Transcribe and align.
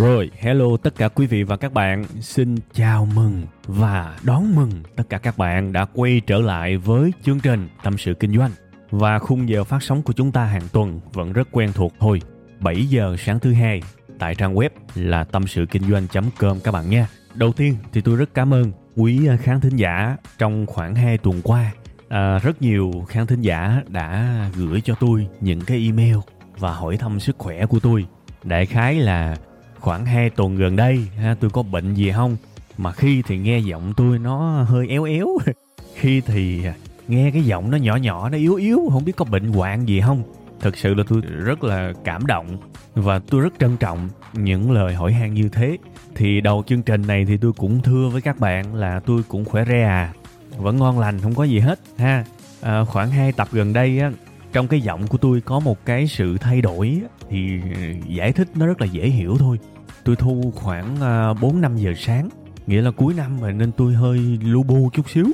Rồi, 0.00 0.30
hello 0.38 0.76
tất 0.82 0.94
cả 0.96 1.08
quý 1.08 1.26
vị 1.26 1.42
và 1.42 1.56
các 1.56 1.72
bạn. 1.72 2.04
Xin 2.20 2.56
chào 2.72 3.08
mừng 3.14 3.46
và 3.66 4.18
đón 4.22 4.54
mừng 4.54 4.70
tất 4.96 5.04
cả 5.08 5.18
các 5.18 5.38
bạn 5.38 5.72
đã 5.72 5.84
quay 5.94 6.20
trở 6.26 6.38
lại 6.38 6.76
với 6.76 7.12
chương 7.24 7.40
trình 7.40 7.68
Tâm 7.82 7.98
sự 7.98 8.14
Kinh 8.14 8.36
doanh. 8.36 8.50
Và 8.90 9.18
khung 9.18 9.48
giờ 9.48 9.64
phát 9.64 9.82
sóng 9.82 10.02
của 10.02 10.12
chúng 10.12 10.32
ta 10.32 10.44
hàng 10.44 10.68
tuần 10.72 11.00
vẫn 11.12 11.32
rất 11.32 11.48
quen 11.52 11.72
thuộc 11.74 11.92
thôi. 11.98 12.20
7 12.60 12.86
giờ 12.86 13.16
sáng 13.18 13.40
thứ 13.40 13.52
hai 13.52 13.82
tại 14.18 14.34
trang 14.34 14.54
web 14.54 14.70
là 14.94 15.24
tâm 15.24 15.46
sự 15.46 15.66
kinh 15.70 15.82
doanh.com 15.90 16.60
các 16.60 16.70
bạn 16.70 16.90
nha. 16.90 17.08
Đầu 17.34 17.52
tiên 17.52 17.76
thì 17.92 18.00
tôi 18.00 18.16
rất 18.16 18.34
cảm 18.34 18.54
ơn 18.54 18.72
quý 18.96 19.26
ờ, 19.26 19.36
khán 19.36 19.60
thính 19.60 19.76
giả 19.76 20.16
trong 20.38 20.66
khoảng 20.66 20.94
2 20.94 21.18
tuần 21.18 21.40
qua. 21.44 21.72
À, 22.08 22.38
rất 22.38 22.62
nhiều 22.62 22.92
khán 23.08 23.26
thính 23.26 23.42
giả 23.42 23.82
đã 23.88 24.36
gửi 24.54 24.80
cho 24.80 24.94
tôi 25.00 25.26
những 25.40 25.60
cái 25.60 25.84
email 25.84 26.16
và 26.58 26.72
hỏi 26.72 26.96
thăm 26.96 27.20
sức 27.20 27.38
khỏe 27.38 27.66
của 27.66 27.78
tôi. 27.80 28.06
Đại 28.44 28.66
khái 28.66 28.94
là 28.94 29.36
khoảng 29.80 30.06
2 30.06 30.30
tuần 30.30 30.56
gần 30.56 30.76
đây 30.76 31.06
ha, 31.16 31.34
tôi 31.40 31.50
có 31.50 31.62
bệnh 31.62 31.94
gì 31.94 32.12
không? 32.12 32.36
Mà 32.78 32.92
khi 32.92 33.22
thì 33.26 33.38
nghe 33.38 33.58
giọng 33.58 33.92
tôi 33.96 34.18
nó 34.18 34.62
hơi 34.62 34.88
éo 34.88 35.04
éo. 35.04 35.28
Khi 35.94 36.20
thì 36.20 36.62
nghe 37.08 37.30
cái 37.30 37.42
giọng 37.42 37.70
nó 37.70 37.76
nhỏ 37.76 37.96
nhỏ 37.96 38.28
nó 38.28 38.38
yếu 38.38 38.54
yếu 38.54 38.88
không 38.92 39.04
biết 39.04 39.16
có 39.16 39.24
bệnh 39.24 39.52
hoạn 39.52 39.88
gì 39.88 40.00
không? 40.00 40.22
Thực 40.60 40.76
sự 40.76 40.94
là 40.94 41.04
tôi 41.08 41.20
rất 41.20 41.64
là 41.64 41.92
cảm 42.04 42.26
động 42.26 42.46
và 42.94 43.18
tôi 43.18 43.40
rất 43.40 43.52
trân 43.58 43.76
trọng 43.76 44.08
những 44.32 44.70
lời 44.70 44.94
hỏi 44.94 45.12
han 45.12 45.34
như 45.34 45.48
thế. 45.48 45.76
Thì 46.14 46.40
đầu 46.40 46.64
chương 46.66 46.82
trình 46.82 47.02
này 47.06 47.24
thì 47.24 47.36
tôi 47.36 47.52
cũng 47.52 47.82
thưa 47.82 48.08
với 48.12 48.20
các 48.22 48.38
bạn 48.38 48.74
là 48.74 49.00
tôi 49.06 49.22
cũng 49.28 49.44
khỏe 49.44 49.64
re 49.64 49.82
à. 49.82 50.12
Vẫn 50.56 50.76
ngon 50.76 50.98
lành 50.98 51.20
không 51.20 51.34
có 51.34 51.44
gì 51.44 51.58
hết 51.58 51.80
ha. 51.96 52.24
À, 52.60 52.84
khoảng 52.84 53.10
hai 53.10 53.32
tập 53.32 53.48
gần 53.52 53.72
đây 53.72 54.00
á 54.00 54.10
trong 54.52 54.68
cái 54.68 54.80
giọng 54.80 55.06
của 55.06 55.18
tôi 55.18 55.40
có 55.40 55.60
một 55.60 55.84
cái 55.84 56.06
sự 56.06 56.38
thay 56.38 56.60
đổi 56.60 57.00
thì 57.28 57.60
giải 58.06 58.32
thích 58.32 58.48
nó 58.54 58.66
rất 58.66 58.80
là 58.80 58.86
dễ 58.86 59.08
hiểu 59.08 59.36
thôi. 59.38 59.58
Tôi 60.04 60.16
thu 60.16 60.52
khoảng 60.54 61.00
à, 61.00 61.34
bốn 61.34 61.60
năm 61.60 61.76
giờ 61.76 61.92
sáng, 61.96 62.28
nghĩa 62.66 62.82
là 62.82 62.90
cuối 62.90 63.14
năm 63.14 63.40
rồi 63.40 63.52
nên 63.52 63.72
tôi 63.72 63.94
hơi 63.94 64.38
lu 64.42 64.62
bu 64.62 64.90
chút 64.92 65.10
xíu. 65.10 65.26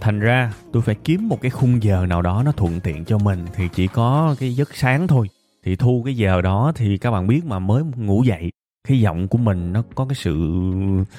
Thành 0.00 0.20
ra 0.20 0.52
tôi 0.72 0.82
phải 0.82 0.94
kiếm 0.94 1.28
một 1.28 1.40
cái 1.40 1.50
khung 1.50 1.82
giờ 1.82 2.06
nào 2.06 2.22
đó 2.22 2.42
nó 2.44 2.52
thuận 2.52 2.80
tiện 2.80 3.04
cho 3.04 3.18
mình 3.18 3.46
thì 3.54 3.68
chỉ 3.74 3.86
có 3.86 4.36
cái 4.40 4.54
giấc 4.54 4.76
sáng 4.76 5.06
thôi. 5.06 5.28
Thì 5.64 5.76
thu 5.76 6.02
cái 6.04 6.16
giờ 6.16 6.40
đó 6.40 6.72
thì 6.74 6.98
các 6.98 7.10
bạn 7.10 7.26
biết 7.26 7.44
mà, 7.44 7.58
mới 7.58 7.82
ngủ 7.96 8.22
dậy, 8.22 8.50
cái 8.88 9.00
giọng 9.00 9.28
của 9.28 9.38
mình 9.38 9.72
nó 9.72 9.82
có 9.94 10.04
cái 10.04 10.14
sự 10.14 10.36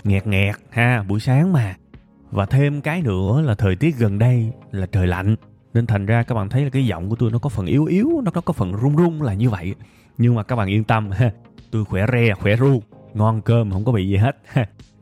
nghẹt 0.04 0.28
nghẹt 0.28 0.56
ha, 0.70 1.04
buổi 1.08 1.20
sáng 1.20 1.54
mà. 1.54 1.76
Và 2.32 2.46
thêm 2.46 2.82
cái 2.82 3.02
nữa 3.02 3.42
là 3.42 3.56
thời 3.56 3.76
tiết 3.76 3.98
gần 3.98 4.20
đây 4.20 4.52
là 4.72 4.86
trời 4.92 5.08
lạnh 5.08 5.36
nên 5.74 5.88
thành 5.88 6.06
ra 6.06 6.24
các 6.24 6.36
bạn 6.36 6.50
thấy 6.50 6.64
là 6.64 6.70
cái 6.70 6.86
giọng 6.86 7.10
của 7.10 7.16
tôi 7.16 7.32
nó 7.32 7.40
có 7.40 7.50
phần 7.50 7.66
yếu 7.66 7.86
yếu 7.86 8.22
nó 8.24 8.32
có 8.32 8.54
phần 8.54 8.72
run 8.72 8.96
run 8.96 9.22
là 9.22 9.34
như 9.34 9.50
vậy. 9.50 9.76
Nhưng 10.18 10.36
mà 10.36 10.44
các 10.44 10.56
bạn 10.56 10.68
yên 10.68 10.84
tâm 10.84 11.12
ha 11.12 11.32
tôi 11.72 11.86
khỏe 11.86 12.06
re 12.12 12.34
khỏe 12.34 12.56
ru 12.56 12.82
ngon 13.14 13.42
cơm 13.42 13.72
không 13.72 13.86
có 13.86 13.92
bị 13.92 14.08
gì 14.08 14.18
hết. 14.18 14.38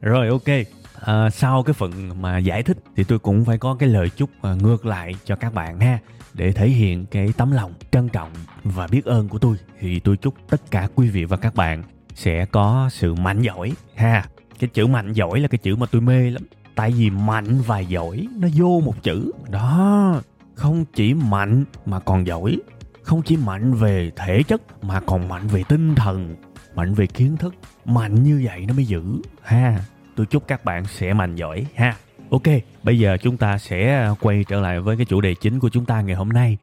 Rồi 0.02 0.28
ok. 0.28 0.66
À, 1.02 1.30
sau 1.30 1.64
cái 1.64 1.74
phần 1.74 2.22
mà 2.22 2.38
giải 2.38 2.64
thích 2.64 2.78
thì 2.96 3.04
tôi 3.04 3.20
cũng 3.20 3.46
phải 3.46 3.58
có 3.58 3.76
cái 3.76 3.90
lời 3.90 4.10
chúc 4.10 4.30
à, 4.42 4.54
ngược 4.54 4.86
lại 4.86 5.16
cho 5.26 5.36
các 5.36 5.54
bạn 5.54 5.80
ha 5.80 6.00
để 6.34 6.52
thể 6.52 6.70
hiện 6.70 7.06
cái 7.06 7.34
tấm 7.38 7.52
lòng 7.52 7.74
trân 7.92 8.10
trọng 8.10 8.32
và 8.64 8.88
biết 8.88 9.06
ơn 9.06 9.30
của 9.30 9.38
tôi. 9.38 9.56
Thì 9.80 10.00
tôi 10.00 10.18
chúc 10.18 10.34
tất 10.50 10.72
cả 10.72 10.88
quý 10.96 11.10
vị 11.10 11.26
và 11.26 11.38
các 11.38 11.56
bạn 11.56 11.84
sẽ 12.16 12.46
có 12.46 12.90
sự 12.92 13.16
mạnh 13.16 13.42
giỏi 13.42 13.72
ha. 13.96 14.26
Cái 14.60 14.70
chữ 14.74 14.88
mạnh 14.88 15.14
giỏi 15.14 15.40
là 15.40 15.48
cái 15.48 15.58
chữ 15.58 15.76
mà 15.76 15.86
tôi 15.92 16.02
mê 16.02 16.30
lắm. 16.30 16.44
Tại 16.76 16.92
vì 16.92 17.10
mạnh 17.10 17.62
và 17.66 17.80
giỏi 17.80 18.28
nó 18.40 18.48
vô 18.56 18.82
một 18.86 19.04
chữ. 19.04 19.32
Đó 19.50 20.22
không 20.60 20.86
chỉ 20.94 21.14
mạnh 21.14 21.66
mà 21.86 22.00
còn 22.00 22.28
giỏi. 22.28 22.58
Không 23.02 23.22
chỉ 23.22 23.38
mạnh 23.38 23.74
về 23.74 24.12
thể 24.16 24.44
chất 24.44 24.84
mà 24.84 25.00
còn 25.00 25.28
mạnh 25.28 25.48
về 25.48 25.64
tinh 25.70 25.96
thần, 25.96 26.36
mạnh 26.76 26.94
về 26.94 27.08
kiến 27.08 27.38
thức. 27.38 27.56
Mạnh 27.86 28.24
như 28.24 28.42
vậy 28.46 28.66
nó 28.68 28.74
mới 28.74 28.86
giữ 28.86 29.04
ha. 29.44 29.80
Tôi 30.16 30.26
chúc 30.26 30.48
các 30.48 30.66
bạn 30.66 30.86
sẽ 30.86 31.14
mạnh 31.14 31.36
giỏi, 31.36 31.66
ha. 31.76 31.96
Ok, 32.30 32.44
bây 32.84 33.00
giờ 33.00 33.18
chúng 33.22 33.38
ta 33.38 33.58
sẽ 33.58 33.96
à, 33.96 34.10
quay 34.22 34.46
trở 34.48 34.62
lại 34.62 34.80
với 34.80 34.98
cái 34.98 35.06
chủ 35.06 35.22
đề 35.22 35.34
chính 35.34 35.60
của 35.60 35.70
chúng 35.70 35.86
ta 35.86 36.02
ngày 36.02 36.16
hôm 36.16 36.30
nay. 36.30 36.58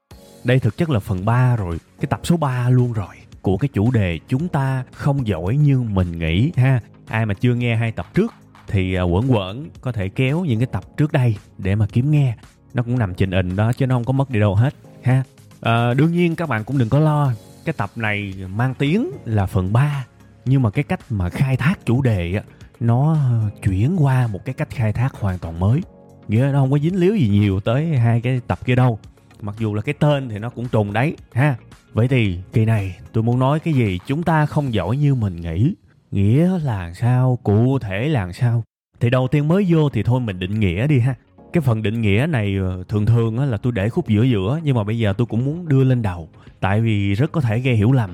Đây 0.44 0.58
thực 0.58 0.76
chất 0.76 0.90
là 0.90 0.98
phần 0.98 1.24
3 1.24 1.56
rồi, 1.56 1.78
cái 2.00 2.06
tập 2.06 2.20
số 2.24 2.36
3 2.36 2.70
luôn 2.70 2.92
rồi, 2.92 3.14
của 3.42 3.56
cái 3.56 3.68
chủ 3.72 3.90
đề 3.90 4.18
chúng 4.28 4.48
ta 4.48 4.84
không 4.92 5.26
giỏi 5.26 5.56
như 5.56 5.82
mình 5.82 6.18
nghĩ 6.18 6.52
ha. 6.56 6.80
Ai 7.08 7.26
mà 7.26 7.34
chưa 7.34 7.54
nghe 7.54 7.76
hai 7.76 7.92
tập 7.92 8.06
trước 8.14 8.34
thì 8.66 8.94
à, 8.94 9.02
quẩn 9.02 9.32
quẩn, 9.32 9.68
có 9.80 9.92
thể 9.92 10.08
kéo 10.08 10.44
những 10.44 10.60
cái 10.60 10.68
tập 10.72 10.84
trước 10.96 11.12
đây 11.12 11.36
để 11.58 11.74
mà 11.74 11.86
kiếm 11.92 12.10
nghe 12.10 12.36
nó 12.76 12.82
cũng 12.82 12.98
nằm 12.98 13.14
trên 13.14 13.32
hình 13.32 13.56
đó 13.56 13.72
chứ 13.72 13.86
nó 13.86 13.94
không 13.94 14.04
có 14.04 14.12
mất 14.12 14.30
đi 14.30 14.40
đâu 14.40 14.54
hết 14.54 14.74
ha. 15.02 15.22
À, 15.60 15.94
đương 15.94 16.12
nhiên 16.12 16.36
các 16.36 16.48
bạn 16.48 16.64
cũng 16.64 16.78
đừng 16.78 16.88
có 16.88 16.98
lo. 16.98 17.32
Cái 17.64 17.72
tập 17.72 17.90
này 17.96 18.34
mang 18.54 18.74
tiếng 18.74 19.10
là 19.24 19.46
phần 19.46 19.72
3 19.72 20.06
nhưng 20.44 20.62
mà 20.62 20.70
cái 20.70 20.84
cách 20.84 21.00
mà 21.10 21.28
khai 21.28 21.56
thác 21.56 21.86
chủ 21.86 22.02
đề 22.02 22.34
á 22.34 22.42
nó 22.80 23.16
chuyển 23.62 23.96
qua 23.98 24.26
một 24.26 24.44
cái 24.44 24.54
cách 24.54 24.70
khai 24.70 24.92
thác 24.92 25.14
hoàn 25.14 25.38
toàn 25.38 25.60
mới. 25.60 25.80
Nghĩa 26.28 26.50
nó 26.52 26.60
không 26.60 26.70
có 26.70 26.78
dính 26.78 27.00
líu 27.00 27.14
gì 27.14 27.28
nhiều 27.28 27.60
tới 27.60 27.96
hai 27.96 28.20
cái 28.20 28.40
tập 28.46 28.58
kia 28.64 28.74
đâu. 28.74 28.98
Mặc 29.40 29.54
dù 29.58 29.74
là 29.74 29.82
cái 29.82 29.94
tên 29.98 30.28
thì 30.28 30.38
nó 30.38 30.50
cũng 30.50 30.68
trùng 30.68 30.92
đấy 30.92 31.16
ha. 31.32 31.56
Vậy 31.92 32.08
thì 32.08 32.38
kỳ 32.52 32.64
này 32.64 32.96
tôi 33.12 33.22
muốn 33.22 33.38
nói 33.38 33.60
cái 33.60 33.74
gì 33.74 33.98
chúng 34.06 34.22
ta 34.22 34.46
không 34.46 34.74
giỏi 34.74 34.96
như 34.96 35.14
mình 35.14 35.40
nghĩ. 35.40 35.74
Nghĩa 36.10 36.58
là 36.58 36.92
sao 36.94 37.38
cụ 37.42 37.78
thể 37.78 38.08
là 38.08 38.32
sao? 38.32 38.62
Thì 39.00 39.10
đầu 39.10 39.28
tiên 39.28 39.48
mới 39.48 39.66
vô 39.68 39.88
thì 39.88 40.02
thôi 40.02 40.20
mình 40.20 40.38
định 40.38 40.60
nghĩa 40.60 40.86
đi 40.86 40.98
ha 40.98 41.14
cái 41.52 41.60
phần 41.60 41.82
định 41.82 42.00
nghĩa 42.00 42.26
này 42.28 42.56
ờ, 42.56 42.84
thường 42.88 43.06
thường 43.06 43.38
là 43.38 43.56
tôi 43.56 43.72
để 43.72 43.88
khúc 43.88 44.08
giữa 44.08 44.22
giữa, 44.22 44.60
nhưng 44.62 44.76
mà 44.76 44.84
bây 44.84 44.98
giờ 44.98 45.12
tôi 45.18 45.26
cũng 45.26 45.44
muốn 45.44 45.68
đưa 45.68 45.84
lên 45.84 46.02
đầu. 46.02 46.28
Tại 46.60 46.80
vì 46.80 47.14
rất 47.14 47.32
có 47.32 47.40
thể 47.40 47.58
gây 47.58 47.76
hiểu 47.76 47.92
lầm, 47.92 48.10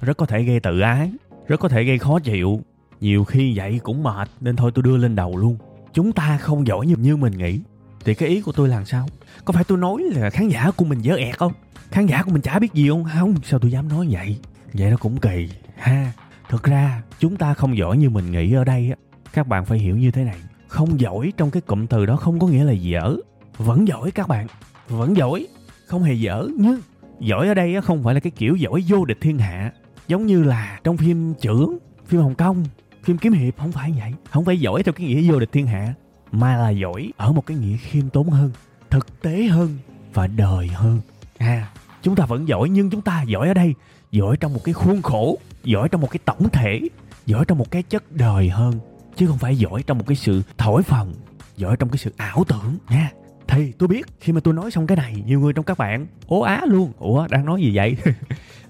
rất 0.00 0.16
có 0.16 0.26
thể 0.26 0.42
gây 0.42 0.60
tự 0.60 0.80
ái, 0.80 1.12
rất 1.48 1.60
có 1.60 1.68
thể 1.68 1.84
gây 1.84 1.98
khó 1.98 2.18
chịu. 2.18 2.60
Nhiều 3.00 3.24
khi 3.24 3.56
vậy 3.56 3.80
cũng 3.82 4.02
mệt, 4.02 4.28
nên 4.40 4.56
thôi 4.56 4.70
tôi 4.74 4.82
đưa 4.82 4.96
lên 4.96 5.16
đầu 5.16 5.36
luôn. 5.36 5.56
Chúng 5.92 6.12
ta 6.12 6.38
không 6.38 6.66
giỏi 6.66 6.86
như 6.86 6.96
như 6.96 7.16
mình 7.16 7.38
nghĩ. 7.38 7.60
Thì 8.04 8.14
cái 8.14 8.28
ý 8.28 8.40
của 8.40 8.52
tôi 8.52 8.68
là 8.68 8.84
sao? 8.84 9.08
Có 9.44 9.52
phải 9.52 9.64
tôi 9.64 9.78
nói 9.78 10.02
là 10.02 10.30
khán 10.30 10.48
giả 10.48 10.70
của 10.76 10.84
mình 10.84 10.98
dở 10.98 11.14
ẹt 11.14 11.38
không? 11.38 11.52
Khán 11.90 12.06
giả 12.06 12.22
của 12.22 12.30
mình 12.30 12.42
chả 12.42 12.58
biết 12.58 12.72
gì 12.72 12.88
không? 12.88 13.04
Không, 13.18 13.34
sao 13.44 13.58
tôi 13.58 13.70
dám 13.70 13.88
nói 13.88 14.08
vậy? 14.10 14.36
Vậy 14.72 14.90
nó 14.90 14.96
cũng 14.96 15.16
kỳ, 15.16 15.48
ha. 15.76 16.12
Thực 16.48 16.62
ra, 16.62 17.02
chúng 17.18 17.36
ta 17.36 17.54
không 17.54 17.76
giỏi 17.76 17.96
như 17.96 18.10
mình 18.10 18.32
nghĩ 18.32 18.52
ở 18.52 18.64
đây 18.64 18.90
á. 18.90 18.96
Các 19.32 19.46
bạn 19.48 19.64
phải 19.64 19.78
hiểu 19.78 19.96
như 19.96 20.10
thế 20.10 20.24
này 20.24 20.36
không 20.72 21.00
giỏi 21.00 21.32
trong 21.36 21.50
cái 21.50 21.60
cụm 21.60 21.86
từ 21.86 22.06
đó 22.06 22.16
không 22.16 22.38
có 22.38 22.46
nghĩa 22.46 22.64
là 22.64 22.72
dở. 22.72 23.16
Vẫn 23.56 23.88
giỏi 23.88 24.10
các 24.10 24.28
bạn. 24.28 24.46
Vẫn 24.88 25.16
giỏi. 25.16 25.46
Không 25.86 26.02
hề 26.02 26.14
dở 26.14 26.48
nhưng 26.58 26.80
giỏi 27.20 27.48
ở 27.48 27.54
đây 27.54 27.80
không 27.80 28.02
phải 28.02 28.14
là 28.14 28.20
cái 28.20 28.30
kiểu 28.30 28.56
giỏi 28.56 28.84
vô 28.88 29.04
địch 29.04 29.18
thiên 29.20 29.38
hạ. 29.38 29.72
Giống 30.08 30.26
như 30.26 30.42
là 30.42 30.80
trong 30.84 30.96
phim 30.96 31.34
trưởng, 31.40 31.78
phim 32.06 32.20
hồng 32.20 32.34
kông, 32.34 32.64
phim 33.02 33.18
kiếm 33.18 33.32
hiệp, 33.32 33.58
không 33.58 33.72
phải 33.72 33.94
vậy. 33.98 34.12
Không 34.30 34.44
phải 34.44 34.60
giỏi 34.60 34.82
theo 34.82 34.92
cái 34.92 35.06
nghĩa 35.06 35.32
vô 35.32 35.40
địch 35.40 35.52
thiên 35.52 35.66
hạ, 35.66 35.94
mà 36.32 36.56
là 36.56 36.70
giỏi 36.70 37.12
ở 37.16 37.32
một 37.32 37.46
cái 37.46 37.56
nghĩa 37.56 37.76
khiêm 37.76 38.08
tốn 38.08 38.30
hơn, 38.30 38.50
thực 38.90 39.22
tế 39.22 39.42
hơn 39.42 39.78
và 40.14 40.26
đời 40.26 40.68
hơn. 40.68 41.00
À 41.38 41.68
chúng 42.02 42.16
ta 42.16 42.26
vẫn 42.26 42.48
giỏi 42.48 42.68
nhưng 42.68 42.90
chúng 42.90 43.02
ta 43.02 43.22
giỏi 43.22 43.48
ở 43.48 43.54
đây. 43.54 43.74
Giỏi 44.10 44.36
trong 44.36 44.54
một 44.54 44.60
cái 44.64 44.72
khuôn 44.72 45.02
khổ, 45.02 45.38
giỏi 45.64 45.88
trong 45.88 46.00
một 46.00 46.10
cái 46.10 46.18
tổng 46.24 46.48
thể, 46.52 46.80
giỏi 47.26 47.44
trong 47.44 47.58
một 47.58 47.70
cái 47.70 47.82
chất 47.82 48.12
đời 48.12 48.48
hơn 48.48 48.74
chứ 49.16 49.26
không 49.26 49.38
phải 49.38 49.56
giỏi 49.56 49.82
trong 49.82 49.98
một 49.98 50.04
cái 50.06 50.16
sự 50.16 50.42
thổi 50.58 50.82
phồng, 50.82 51.12
giỏi 51.56 51.76
trong 51.76 51.88
cái 51.88 51.98
sự 51.98 52.12
ảo 52.16 52.44
tưởng, 52.48 52.78
nha. 52.88 53.10
Thì 53.48 53.72
tôi 53.72 53.88
biết 53.88 54.06
khi 54.20 54.32
mà 54.32 54.40
tôi 54.40 54.54
nói 54.54 54.70
xong 54.70 54.86
cái 54.86 54.96
này, 54.96 55.22
nhiều 55.26 55.40
người 55.40 55.52
trong 55.52 55.64
các 55.64 55.78
bạn, 55.78 56.06
ố 56.26 56.40
á 56.40 56.62
luôn. 56.66 56.92
Ủa, 56.98 57.26
đang 57.30 57.44
nói 57.44 57.60
gì 57.62 57.76
vậy? 57.76 57.96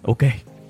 Ok, 0.03 0.19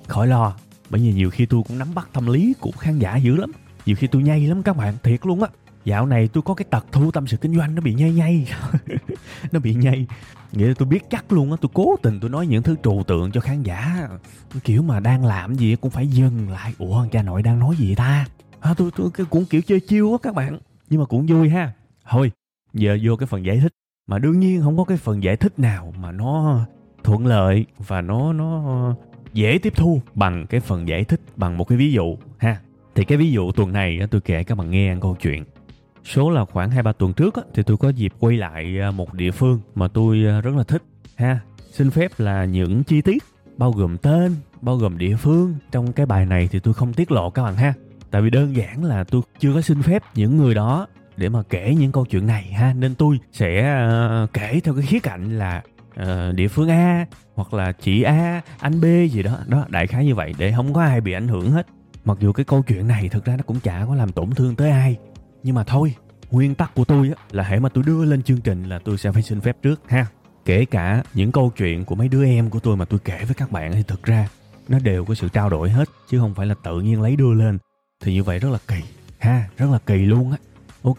khỏi 0.07 0.27
lo. 0.27 0.55
Bởi 0.89 1.01
vì 1.01 1.13
nhiều 1.13 1.29
khi 1.29 1.45
tôi 1.45 1.63
cũng 1.67 1.79
nắm 1.79 1.95
bắt 1.95 2.09
tâm 2.13 2.27
lý 2.27 2.53
của 2.59 2.71
khán 2.71 2.99
giả 2.99 3.15
dữ 3.15 3.35
lắm. 3.35 3.51
Nhiều 3.85 3.95
khi 3.95 4.07
tôi 4.07 4.23
nhây 4.23 4.47
lắm 4.47 4.63
các 4.63 4.77
bạn, 4.77 4.93
thiệt 5.03 5.25
luôn 5.25 5.43
á. 5.43 5.49
Dạo 5.85 6.05
này 6.05 6.27
tôi 6.27 6.41
có 6.41 6.53
cái 6.53 6.65
tật 6.69 6.85
thu 6.91 7.11
tâm 7.11 7.27
sự 7.27 7.37
kinh 7.37 7.57
doanh 7.57 7.75
nó 7.75 7.81
bị 7.81 7.93
nhây 7.93 8.11
nhây. 8.11 8.47
Nó 9.51 9.59
bị 9.59 9.73
nhây. 9.73 10.07
Nghĩa 10.51 10.67
là 10.67 10.73
tôi 10.77 10.87
biết 10.87 11.03
chắc 11.09 11.31
luôn 11.31 11.51
á, 11.51 11.57
tôi 11.61 11.71
cố 11.73 11.95
tình 12.01 12.19
tôi 12.19 12.29
nói 12.29 12.47
những 12.47 12.63
thứ 12.63 12.75
trừu 12.83 13.03
tượng 13.07 13.31
cho 13.31 13.41
khán 13.41 13.63
giả. 13.63 14.07
Kiểu 14.63 14.81
mà 14.81 14.99
đang 14.99 15.25
làm 15.25 15.55
gì 15.55 15.75
cũng 15.75 15.91
phải 15.91 16.07
dừng 16.07 16.49
lại. 16.49 16.73
Ủa 16.77 17.05
cha 17.11 17.21
nội 17.23 17.43
đang 17.43 17.59
nói 17.59 17.75
gì 17.75 17.95
ta? 17.95 18.25
À, 18.63 18.73
tôi, 18.77 18.91
tôi 18.95 19.09
cũng 19.29 19.45
kiểu 19.45 19.61
chơi 19.61 19.79
chiêu 19.79 20.11
á 20.11 20.17
các 20.21 20.35
bạn. 20.35 20.59
Nhưng 20.89 20.99
mà 20.99 21.05
cũng 21.05 21.25
vui 21.25 21.49
ha. 21.49 21.73
Thôi 22.09 22.31
giờ 22.73 22.97
vô 23.03 23.15
cái 23.15 23.27
phần 23.27 23.45
giải 23.45 23.59
thích. 23.59 23.73
Mà 24.07 24.19
đương 24.19 24.39
nhiên 24.39 24.61
không 24.61 24.77
có 24.77 24.83
cái 24.83 24.97
phần 24.97 25.23
giải 25.23 25.35
thích 25.35 25.59
nào 25.59 25.93
mà 25.99 26.11
nó 26.11 26.59
thuận 27.03 27.25
lợi 27.25 27.65
và 27.87 28.01
nó 28.01 28.33
nó 28.33 28.95
dễ 29.33 29.57
tiếp 29.57 29.73
thu 29.75 30.01
bằng 30.15 30.45
cái 30.47 30.59
phần 30.59 30.87
giải 30.87 31.03
thích 31.03 31.21
bằng 31.35 31.57
một 31.57 31.67
cái 31.67 31.77
ví 31.77 31.91
dụ 31.91 32.17
ha. 32.37 32.59
Thì 32.95 33.03
cái 33.05 33.17
ví 33.17 33.31
dụ 33.31 33.51
tuần 33.51 33.73
này 33.73 33.99
tôi 34.11 34.21
kể 34.21 34.43
các 34.43 34.57
bạn 34.57 34.71
nghe 34.71 34.95
câu 35.01 35.17
chuyện. 35.21 35.43
Số 36.03 36.29
là 36.29 36.45
khoảng 36.45 36.71
hai 36.71 36.83
ba 36.83 36.91
tuần 36.91 37.13
trước 37.13 37.35
thì 37.53 37.63
tôi 37.63 37.77
có 37.77 37.89
dịp 37.89 38.13
quay 38.19 38.37
lại 38.37 38.79
à, 38.79 38.91
một 38.91 39.13
địa 39.13 39.31
phương 39.31 39.59
mà 39.75 39.87
tôi 39.87 40.25
à, 40.27 40.41
rất 40.41 40.55
là 40.55 40.63
thích 40.63 40.83
ha. 41.15 41.39
Xin 41.71 41.91
phép 41.91 42.11
là 42.17 42.45
những 42.45 42.83
chi 42.83 43.01
tiết 43.01 43.23
bao 43.57 43.71
gồm 43.71 43.97
tên 43.97 44.35
bao 44.61 44.77
gồm 44.77 44.97
địa 44.97 45.15
phương. 45.15 45.55
Trong 45.71 45.93
cái 45.93 46.05
bài 46.05 46.25
này 46.25 46.49
thì 46.51 46.59
tôi 46.59 46.73
không 46.73 46.93
tiết 46.93 47.11
lộ 47.11 47.29
các 47.29 47.43
bạn 47.43 47.55
ha 47.55 47.73
tại 48.13 48.21
vì 48.21 48.29
đơn 48.29 48.55
giản 48.55 48.83
là 48.83 49.03
tôi 49.03 49.21
chưa 49.39 49.53
có 49.53 49.61
xin 49.61 49.81
phép 49.81 50.03
những 50.15 50.37
người 50.37 50.53
đó 50.53 50.87
để 51.17 51.29
mà 51.29 51.43
kể 51.49 51.75
những 51.79 51.91
câu 51.91 52.05
chuyện 52.05 52.27
này 52.27 52.43
ha 52.43 52.73
nên 52.73 52.95
tôi 52.95 53.19
sẽ 53.31 53.85
uh, 54.23 54.33
kể 54.33 54.59
theo 54.63 54.73
cái 54.73 54.85
khía 54.85 54.99
cạnh 54.99 55.37
là 55.37 55.61
uh, 56.01 56.35
địa 56.35 56.47
phương 56.47 56.69
A 56.69 57.05
hoặc 57.35 57.53
là 57.53 57.71
chị 57.71 58.01
A, 58.01 58.41
anh 58.59 58.81
B 58.81 58.85
gì 59.11 59.23
đó 59.23 59.37
đó 59.47 59.65
đại 59.69 59.87
khái 59.87 60.05
như 60.05 60.15
vậy 60.15 60.33
để 60.37 60.53
không 60.55 60.73
có 60.73 60.81
ai 60.81 61.01
bị 61.01 61.13
ảnh 61.13 61.27
hưởng 61.27 61.51
hết. 61.51 61.67
Mặc 62.05 62.17
dù 62.19 62.31
cái 62.33 62.43
câu 62.43 62.61
chuyện 62.61 62.87
này 62.87 63.09
thực 63.09 63.25
ra 63.25 63.35
nó 63.37 63.43
cũng 63.43 63.59
chả 63.59 63.85
có 63.87 63.95
làm 63.95 64.11
tổn 64.11 64.31
thương 64.31 64.55
tới 64.55 64.69
ai, 64.69 64.97
nhưng 65.43 65.55
mà 65.55 65.63
thôi, 65.63 65.95
nguyên 66.31 66.55
tắc 66.55 66.75
của 66.75 66.85
tôi 66.85 67.11
á 67.17 67.23
là 67.31 67.43
hãy 67.43 67.59
mà 67.59 67.69
tôi 67.69 67.83
đưa 67.87 68.05
lên 68.05 68.23
chương 68.23 68.41
trình 68.41 68.63
là 68.63 68.79
tôi 68.79 68.97
sẽ 68.97 69.11
phải 69.11 69.21
xin 69.21 69.41
phép 69.41 69.57
trước 69.61 69.81
ha. 69.87 70.05
Kể 70.45 70.65
cả 70.65 71.03
những 71.13 71.31
câu 71.31 71.51
chuyện 71.57 71.85
của 71.85 71.95
mấy 71.95 72.07
đứa 72.07 72.25
em 72.25 72.49
của 72.49 72.59
tôi 72.59 72.77
mà 72.77 72.85
tôi 72.85 72.99
kể 73.05 73.17
với 73.25 73.35
các 73.35 73.51
bạn 73.51 73.71
thì 73.73 73.83
thực 73.83 74.03
ra 74.03 74.27
nó 74.67 74.79
đều 74.79 75.05
có 75.05 75.15
sự 75.15 75.29
trao 75.29 75.49
đổi 75.49 75.69
hết 75.69 75.89
chứ 76.09 76.19
không 76.19 76.33
phải 76.33 76.45
là 76.45 76.55
tự 76.63 76.81
nhiên 76.81 77.01
lấy 77.01 77.15
đưa 77.15 77.33
lên 77.33 77.57
thì 78.03 78.13
như 78.13 78.23
vậy 78.23 78.39
rất 78.39 78.49
là 78.49 78.59
kỳ. 78.67 78.75
Ha 79.19 79.49
rất 79.57 79.69
là 79.71 79.79
kỳ 79.85 79.97
luôn 79.97 80.31
á. 80.31 80.37
Ok 80.83 80.97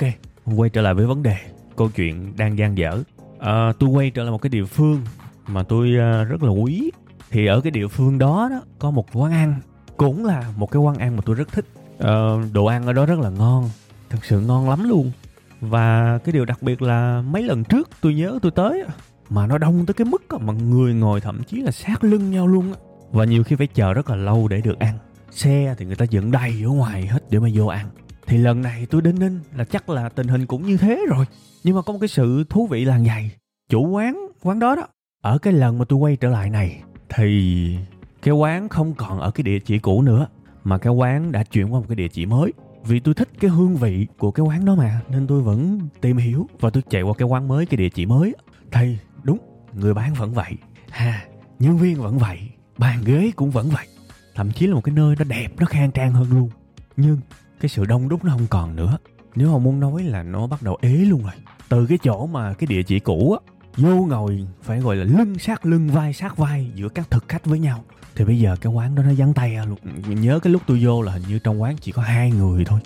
quay 0.56 0.71
trở 0.71 0.83
lại 0.83 0.95
với 0.95 1.06
vấn 1.06 1.23
đề 1.23 1.37
câu 1.77 1.89
chuyện 1.89 2.33
đang 2.37 2.59
gian 2.59 2.79
dở. 2.79 3.03
À, 3.39 3.73
tôi 3.79 3.91
quay 3.91 4.11
trở 4.11 4.23
lại 4.23 4.31
một 4.31 4.43
cái 4.43 4.51
địa 4.51 4.65
phương 4.65 5.01
mà 5.47 5.62
tôi 5.62 5.89
à, 5.99 6.25
rất 6.25 6.43
là 6.43 6.51
quý. 6.51 6.91
Thì 7.31 7.47
ở 7.47 7.61
cái 7.61 7.71
địa 7.71 7.89
phương 7.89 8.19
đó 8.19 8.49
đó 8.51 8.62
có 8.79 8.91
một 8.91 9.06
quán 9.12 9.33
ăn 9.33 9.61
cũng 9.97 10.25
là 10.25 10.53
một 10.56 10.71
cái 10.71 10.83
quán 10.83 10.97
ăn 10.97 11.17
mà 11.17 11.23
tôi 11.27 11.37
rất 11.37 11.53
thích. 11.53 11.65
À, 11.99 12.12
đồ 12.53 12.65
ăn 12.65 12.87
ở 12.87 12.93
đó 12.93 13.06
rất 13.06 13.19
là 13.19 13.31
ngon 13.31 13.71
thật 14.11 14.25
sự 14.25 14.41
ngon 14.41 14.71
lắm 14.71 14.89
luôn. 14.89 15.12
Và 15.61 16.19
cái 16.19 16.33
điều 16.33 16.45
đặc 16.45 16.62
biệt 16.62 16.83
là 16.83 17.23
mấy 17.27 17.43
lần 17.43 17.65
trước 17.65 17.91
tôi 18.01 18.15
nhớ 18.15 18.39
tôi 18.43 18.53
tới 18.53 18.85
mà 19.31 19.47
nó 19.47 19.59
đông 19.59 19.87
tới 19.87 19.95
cái 19.95 20.05
mức 20.05 20.23
mà 20.41 20.53
người 20.53 20.95
ngồi 20.95 21.21
thậm 21.21 21.43
chí 21.45 21.61
là 21.61 21.71
sát 21.71 22.05
lưng 22.05 22.31
nhau 22.31 22.47
luôn 22.47 22.73
và 23.11 23.25
nhiều 23.25 23.45
khi 23.45 23.56
phải 23.56 23.67
chờ 23.67 23.95
rất 23.95 24.11
là 24.11 24.17
lâu 24.17 24.49
để 24.49 24.61
được 24.61 24.79
ăn 24.79 24.99
xe 25.34 25.75
thì 25.78 25.84
người 25.84 25.96
ta 25.96 26.04
dựng 26.10 26.31
đầy 26.31 26.62
ở 26.64 26.69
ngoài 26.69 27.06
hết 27.06 27.25
để 27.31 27.38
mà 27.38 27.48
vô 27.54 27.66
ăn. 27.66 27.86
Thì 28.26 28.38
lần 28.38 28.62
này 28.62 28.86
tôi 28.90 29.02
đến 29.02 29.19
ninh 29.19 29.40
là 29.56 29.64
chắc 29.64 29.88
là 29.88 30.08
tình 30.08 30.28
hình 30.28 30.46
cũng 30.46 30.66
như 30.66 30.76
thế 30.76 31.00
rồi. 31.08 31.26
Nhưng 31.64 31.76
mà 31.76 31.82
có 31.82 31.92
một 31.92 31.98
cái 32.00 32.08
sự 32.08 32.44
thú 32.50 32.66
vị 32.66 32.84
là 32.84 32.98
ngày, 32.98 33.31
chủ 33.69 33.88
quán 33.88 34.26
quán 34.42 34.58
đó 34.58 34.76
đó, 34.76 34.86
ở 35.22 35.38
cái 35.38 35.52
lần 35.52 35.78
mà 35.78 35.84
tôi 35.84 35.98
quay 35.98 36.16
trở 36.16 36.28
lại 36.28 36.50
này, 36.50 36.82
thì 37.08 37.76
cái 38.22 38.34
quán 38.34 38.69
không 38.69 38.94
còn 38.94 39.20
ở 39.20 39.31
cái 39.31 39.42
địa 39.42 39.58
chỉ 39.58 39.78
cũ 39.78 40.02
nữa, 40.02 40.26
mà 40.64 40.78
cái 40.78 40.92
quán 40.92 41.32
đã 41.32 41.44
chuyển 41.44 41.72
qua 41.72 41.81
một 41.81 41.86
cái 41.88 41.96
địa 41.96 42.08
chỉ 42.08 42.26
mới. 42.26 42.52
Vì 42.84 43.00
tôi 43.00 43.14
thích 43.14 43.28
cái 43.40 43.50
hương 43.50 43.76
vị 43.76 44.06
của 44.19 44.31
cái 44.31 44.46
quán 44.46 44.64
đó 44.64 44.75
mà, 44.75 45.00
nên 45.08 45.26
tôi 45.26 45.42
vẫn 45.42 45.81
tìm 46.00 46.16
hiểu 46.16 46.48
và 46.60 46.70
tôi 46.70 46.82
chạy 46.90 47.02
qua 47.02 47.14
cái 47.19 47.28
quán 47.28 47.48
mới, 47.48 47.66
cái 47.66 47.76
địa 47.76 47.88
chỉ 47.88 48.06
mới. 48.06 48.34
Thì 48.72 48.96
đúng, 49.22 49.38
người 49.72 49.94
bán 49.94 50.14
vẫn 50.14 50.34
vậy. 50.34 50.52
Ha, 50.90 51.25
nhân 51.58 51.78
viên 51.78 52.02
vẫn 52.02 52.19
vậy, 52.19 52.38
bàn 52.78 52.98
ghế 53.04 53.31
cũng 53.36 53.50
vẫn 53.50 53.69
vậy 53.69 53.86
thậm 54.34 54.52
chí 54.52 54.66
là 54.66 54.75
một 54.75 54.81
cái 54.84 54.94
nơi 54.94 55.16
nó 55.19 55.25
đẹp, 55.25 55.48
nó 55.58 55.66
khang 55.66 55.90
trang 55.90 56.12
hơn 56.12 56.26
luôn. 56.31 56.50
Nhưng 56.96 57.19
cái 57.60 57.69
sự 57.69 57.84
đông 57.84 58.08
đúc 58.08 58.25
nó 58.25 58.32
không 58.32 58.46
còn 58.50 58.76
nữa. 58.76 58.98
Nếu 59.34 59.52
mà 59.52 59.58
muốn 59.58 59.81
nói 59.81 60.02
là 60.02 60.22
nó 60.22 60.46
bắt 60.46 60.62
đầu 60.62 60.78
ế 60.81 60.96
luôn 60.96 61.22
rồi, 61.22 61.32
từ 61.69 61.86
cái 61.86 61.98
chỗ 62.02 62.26
mà 62.26 62.54
cái 62.54 62.66
địa 62.66 62.82
chỉ 62.82 62.98
cũ 62.98 63.38
á, 63.40 63.52
vô 63.76 64.06
ngồi 64.06 64.46
phải 64.62 64.81
gọi 64.81 64.96
là 64.96 65.04
lưng 65.04 65.38
sát 65.38 65.66
lưng, 65.66 65.88
vai 65.88 66.12
sát 66.12 66.36
vai 66.36 66.70
giữa 66.75 66.88
các 66.88 67.10
thực 67.10 67.28
khách 67.28 67.46
với 67.46 67.58
nhau, 67.58 67.84
thì 68.16 68.25
bây 68.25 68.38
giờ 68.38 68.56
cái 68.60 68.72
quán 68.72 68.94
đó 68.94 69.02
nó 69.02 69.12
vắng 69.16 69.34
tay 69.34 69.56
luôn. 69.66 69.78
Nhớ 70.20 70.38
cái 70.38 70.52
lúc 70.52 70.62
tôi 70.66 70.81
vô 70.82 71.02
là 71.02 71.12
hình 71.12 71.22
như 71.28 71.38
trong 71.38 71.62
quán 71.62 71.76
chỉ 71.81 71.92
có 71.92 72.02
hai 72.02 72.31
người 72.31 72.64
thôi. 72.64 72.81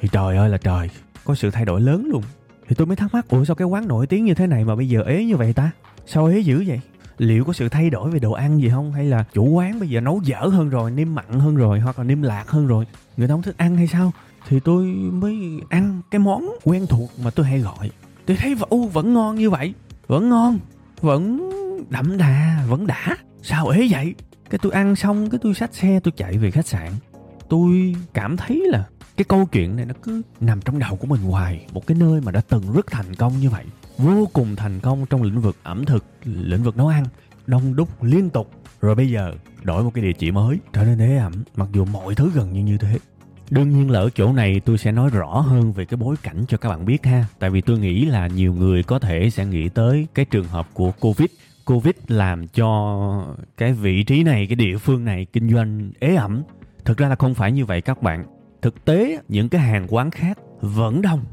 Thì 0.00 0.08
trời 0.12 0.36
ơi 0.36 0.48
là 0.48 0.58
trời, 0.58 0.90
có 1.24 1.34
sự 1.34 1.50
thay 1.50 1.64
đổi 1.64 1.80
lớn 1.80 2.08
luôn. 2.12 2.22
Thì 2.68 2.74
tôi 2.74 2.86
mới 2.86 2.96
thắc 2.96 3.14
mắc, 3.14 3.28
ủa 3.28 3.44
sao 3.44 3.56
cái 3.56 3.66
quán 3.66 3.88
nổi 3.88 4.06
tiếng 4.06 4.24
như 4.24 4.34
thế 4.34 4.46
này 4.46 4.64
mà 4.64 4.76
bây 4.76 4.88
giờ 4.88 5.02
ế 5.02 5.24
như 5.24 5.36
vậy 5.36 5.52
ta? 5.52 5.70
Sao 6.06 6.26
ế 6.26 6.38
dữ 6.38 6.64
vậy? 6.66 6.80
Liệu 7.18 7.44
có 7.44 7.52
sự 7.52 7.68
thay 7.68 7.90
đổi 7.90 8.10
về 8.10 8.18
đồ 8.18 8.32
ăn 8.32 8.60
gì 8.60 8.68
không? 8.68 8.92
Hay 8.92 9.04
là 9.04 9.24
chủ 9.34 9.48
quán 9.48 9.80
bây 9.80 9.88
giờ 9.88 10.00
nấu 10.00 10.20
dở 10.24 10.40
hơn 10.40 10.68
rồi 10.68 10.90
nêm 10.90 11.14
mặn 11.14 11.40
hơn 11.40 11.56
rồi, 11.56 11.80
hoặc 11.80 11.98
là 11.98 12.04
nêm 12.04 12.22
lạc 12.22 12.48
hơn 12.48 12.66
rồi? 12.66 12.86
Người 13.16 13.28
ta 13.28 13.34
không 13.34 13.42
thích 13.42 13.58
ăn 13.58 13.76
hay 13.76 13.86
sao? 13.86 14.12
Thì 14.48 14.60
tôi 14.60 14.84
mới 15.12 15.36
ăn 15.68 16.00
cái 16.10 16.18
món 16.18 16.56
quen 16.64 16.86
thuộc 16.86 17.10
mà 17.24 17.30
tôi 17.30 17.46
hay 17.46 17.60
gọi. 17.60 17.90
Tôi 18.26 18.36
thấy 18.36 18.54
vẫn 18.54 18.88
vẫn 18.88 19.14
ngon 19.14 19.36
như 19.36 19.50
vậy. 19.50 19.74
Vẫn 20.06 20.28
ngon, 20.28 20.58
vẫn 21.00 21.50
đậm 21.90 22.18
đà, 22.18 22.64
vẫn 22.68 22.86
đã. 22.86 23.16
Sao 23.42 23.68
ế 23.68 23.88
vậy? 23.90 24.14
Cái 24.50 24.58
tôi 24.62 24.72
ăn 24.72 24.96
xong, 24.96 25.30
cái 25.30 25.38
tôi 25.42 25.54
xách 25.54 25.74
xe, 25.74 26.00
tôi 26.00 26.12
chạy 26.16 26.38
về 26.38 26.50
khách 26.50 26.66
sạn. 26.66 26.92
Tôi 27.48 27.94
cảm 28.14 28.36
thấy 28.36 28.62
là 28.66 28.84
cái 29.16 29.24
câu 29.24 29.46
chuyện 29.52 29.76
này 29.76 29.86
nó 29.86 29.94
cứ 30.02 30.22
nằm 30.40 30.60
trong 30.60 30.78
đầu 30.78 30.96
của 30.96 31.06
mình 31.06 31.20
hoài. 31.20 31.66
Một 31.72 31.86
cái 31.86 31.96
nơi 32.00 32.20
mà 32.20 32.32
đã 32.32 32.40
từng 32.48 32.72
rất 32.74 32.86
thành 32.90 33.14
công 33.14 33.40
như 33.40 33.50
vậy 33.50 33.64
vô 33.98 34.28
cùng 34.32 34.56
thành 34.56 34.80
công 34.80 35.06
trong 35.06 35.22
lĩnh 35.22 35.40
vực 35.40 35.56
ẩm 35.62 35.84
thực, 35.84 36.04
lĩnh 36.24 36.62
vực 36.62 36.76
nấu 36.76 36.88
ăn, 36.88 37.04
đông 37.46 37.76
đúc 37.76 38.02
liên 38.02 38.30
tục. 38.30 38.50
Rồi 38.80 38.94
bây 38.94 39.10
giờ 39.10 39.34
đổi 39.62 39.84
một 39.84 39.90
cái 39.94 40.04
địa 40.04 40.12
chỉ 40.12 40.30
mới, 40.30 40.58
trở 40.72 40.84
nên 40.84 40.98
ế 40.98 41.16
ẩm, 41.16 41.32
mặc 41.56 41.68
dù 41.72 41.84
mọi 41.84 42.14
thứ 42.14 42.30
gần 42.34 42.52
như 42.52 42.60
như 42.60 42.78
thế. 42.78 42.98
Đương 43.50 43.70
nhiên 43.70 43.90
là 43.90 44.00
ở 44.00 44.10
chỗ 44.14 44.32
này 44.32 44.60
tôi 44.60 44.78
sẽ 44.78 44.92
nói 44.92 45.10
rõ 45.10 45.40
hơn 45.40 45.72
về 45.72 45.84
cái 45.84 45.96
bối 45.96 46.16
cảnh 46.22 46.44
cho 46.48 46.56
các 46.58 46.68
bạn 46.68 46.84
biết 46.84 47.06
ha. 47.06 47.26
Tại 47.38 47.50
vì 47.50 47.60
tôi 47.60 47.78
nghĩ 47.78 48.04
là 48.04 48.26
nhiều 48.26 48.54
người 48.54 48.82
có 48.82 48.98
thể 48.98 49.30
sẽ 49.30 49.46
nghĩ 49.46 49.68
tới 49.68 50.06
cái 50.14 50.24
trường 50.24 50.48
hợp 50.48 50.68
của 50.72 50.92
covid. 51.00 51.28
Covid 51.64 51.94
làm 52.08 52.48
cho 52.48 53.34
cái 53.56 53.72
vị 53.72 54.02
trí 54.02 54.22
này, 54.22 54.46
cái 54.46 54.56
địa 54.56 54.78
phương 54.78 55.04
này 55.04 55.26
kinh 55.32 55.50
doanh 55.54 55.90
ế 56.00 56.14
ẩm. 56.14 56.42
Thực 56.84 56.98
ra 56.98 57.08
là 57.08 57.14
không 57.14 57.34
phải 57.34 57.52
như 57.52 57.64
vậy 57.64 57.80
các 57.80 58.02
bạn. 58.02 58.24
Thực 58.62 58.84
tế, 58.84 59.18
những 59.28 59.48
cái 59.48 59.60
hàng 59.60 59.86
quán 59.88 60.10
khác 60.10 60.38
vẫn 60.60 61.02
đông 61.02 61.24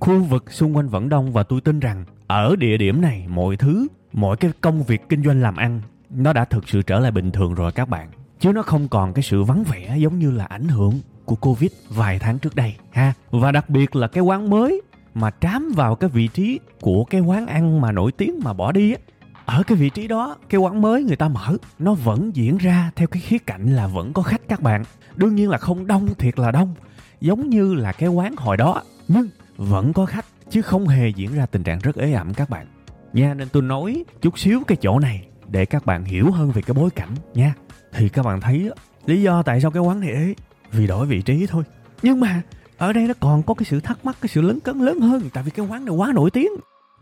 khu 0.00 0.22
vực 0.22 0.52
xung 0.52 0.76
quanh 0.76 0.88
vẫn 0.88 1.08
đông 1.08 1.32
và 1.32 1.42
tôi 1.42 1.60
tin 1.60 1.80
rằng 1.80 2.04
ở 2.26 2.56
địa 2.56 2.76
điểm 2.76 3.00
này 3.00 3.26
mọi 3.28 3.56
thứ, 3.56 3.86
mọi 4.12 4.36
cái 4.36 4.50
công 4.60 4.82
việc 4.82 5.08
kinh 5.08 5.22
doanh 5.24 5.40
làm 5.40 5.56
ăn, 5.56 5.80
nó 6.10 6.32
đã 6.32 6.44
thực 6.44 6.68
sự 6.68 6.82
trở 6.82 6.98
lại 6.98 7.10
bình 7.10 7.30
thường 7.30 7.54
rồi 7.54 7.72
các 7.72 7.88
bạn. 7.88 8.08
Chứ 8.40 8.52
nó 8.52 8.62
không 8.62 8.88
còn 8.88 9.12
cái 9.12 9.22
sự 9.22 9.42
vắng 9.42 9.64
vẻ 9.64 9.96
giống 9.98 10.18
như 10.18 10.30
là 10.30 10.44
ảnh 10.44 10.68
hưởng 10.68 11.00
của 11.24 11.36
covid 11.36 11.70
vài 11.88 12.18
tháng 12.18 12.38
trước 12.38 12.54
đây, 12.54 12.74
ha. 12.92 13.12
Và 13.30 13.52
đặc 13.52 13.70
biệt 13.70 13.96
là 13.96 14.06
cái 14.08 14.22
quán 14.22 14.50
mới 14.50 14.82
mà 15.14 15.30
trám 15.40 15.72
vào 15.76 15.94
cái 15.94 16.10
vị 16.10 16.28
trí 16.28 16.60
của 16.80 17.04
cái 17.04 17.20
quán 17.20 17.46
ăn 17.46 17.80
mà 17.80 17.92
nổi 17.92 18.12
tiếng 18.12 18.40
mà 18.44 18.52
bỏ 18.52 18.72
đi 18.72 18.92
á. 18.92 18.98
Ở 19.44 19.62
cái 19.62 19.78
vị 19.78 19.90
trí 19.90 20.08
đó, 20.08 20.36
cái 20.48 20.60
quán 20.60 20.82
mới 20.82 21.04
người 21.04 21.16
ta 21.16 21.28
mở, 21.28 21.56
nó 21.78 21.94
vẫn 21.94 22.30
diễn 22.34 22.56
ra 22.56 22.90
theo 22.96 23.08
cái 23.08 23.20
khía 23.20 23.38
cạnh 23.38 23.76
là 23.76 23.86
vẫn 23.86 24.12
có 24.12 24.22
khách 24.22 24.40
các 24.48 24.62
bạn. 24.62 24.84
Đương 25.16 25.34
nhiên 25.34 25.50
là 25.50 25.58
không 25.58 25.86
đông, 25.86 26.14
thiệt 26.18 26.38
là 26.38 26.50
đông, 26.50 26.74
giống 27.20 27.50
như 27.50 27.74
là 27.74 27.92
cái 27.92 28.08
quán 28.08 28.34
hồi 28.36 28.56
đó. 28.56 28.82
Nhưng 29.08 29.28
vẫn 29.56 29.92
có 29.92 30.06
khách 30.06 30.26
chứ 30.50 30.62
không 30.62 30.88
hề 30.88 31.08
diễn 31.08 31.34
ra 31.34 31.46
tình 31.46 31.62
trạng 31.62 31.78
rất 31.78 31.96
ế 31.96 32.12
ẩm 32.12 32.34
các 32.34 32.50
bạn. 32.50 32.66
Nha 33.12 33.34
nên 33.34 33.48
tôi 33.48 33.62
nói 33.62 34.04
chút 34.22 34.38
xíu 34.38 34.62
cái 34.66 34.78
chỗ 34.80 34.98
này 34.98 35.28
để 35.48 35.64
các 35.64 35.86
bạn 35.86 36.04
hiểu 36.04 36.30
hơn 36.30 36.50
về 36.50 36.62
cái 36.62 36.74
bối 36.74 36.90
cảnh 36.90 37.10
nha. 37.34 37.54
Thì 37.92 38.08
các 38.08 38.22
bạn 38.22 38.40
thấy 38.40 38.70
lý 39.06 39.22
do 39.22 39.42
tại 39.42 39.60
sao 39.60 39.70
cái 39.70 39.82
quán 39.82 40.00
này 40.00 40.10
ế 40.10 40.34
vì 40.72 40.86
đổi 40.86 41.06
vị 41.06 41.22
trí 41.22 41.46
thôi. 41.46 41.64
Nhưng 42.02 42.20
mà 42.20 42.42
ở 42.78 42.92
đây 42.92 43.06
nó 43.08 43.14
còn 43.20 43.42
có 43.42 43.54
cái 43.54 43.64
sự 43.64 43.80
thắc 43.80 44.04
mắc 44.04 44.16
cái 44.20 44.28
sự 44.28 44.40
lớn 44.40 44.60
cấn 44.60 44.78
lớn 44.78 45.00
hơn 45.00 45.22
tại 45.32 45.44
vì 45.44 45.50
cái 45.50 45.66
quán 45.66 45.84
này 45.84 45.94
quá 45.94 46.12
nổi 46.14 46.30
tiếng 46.30 46.50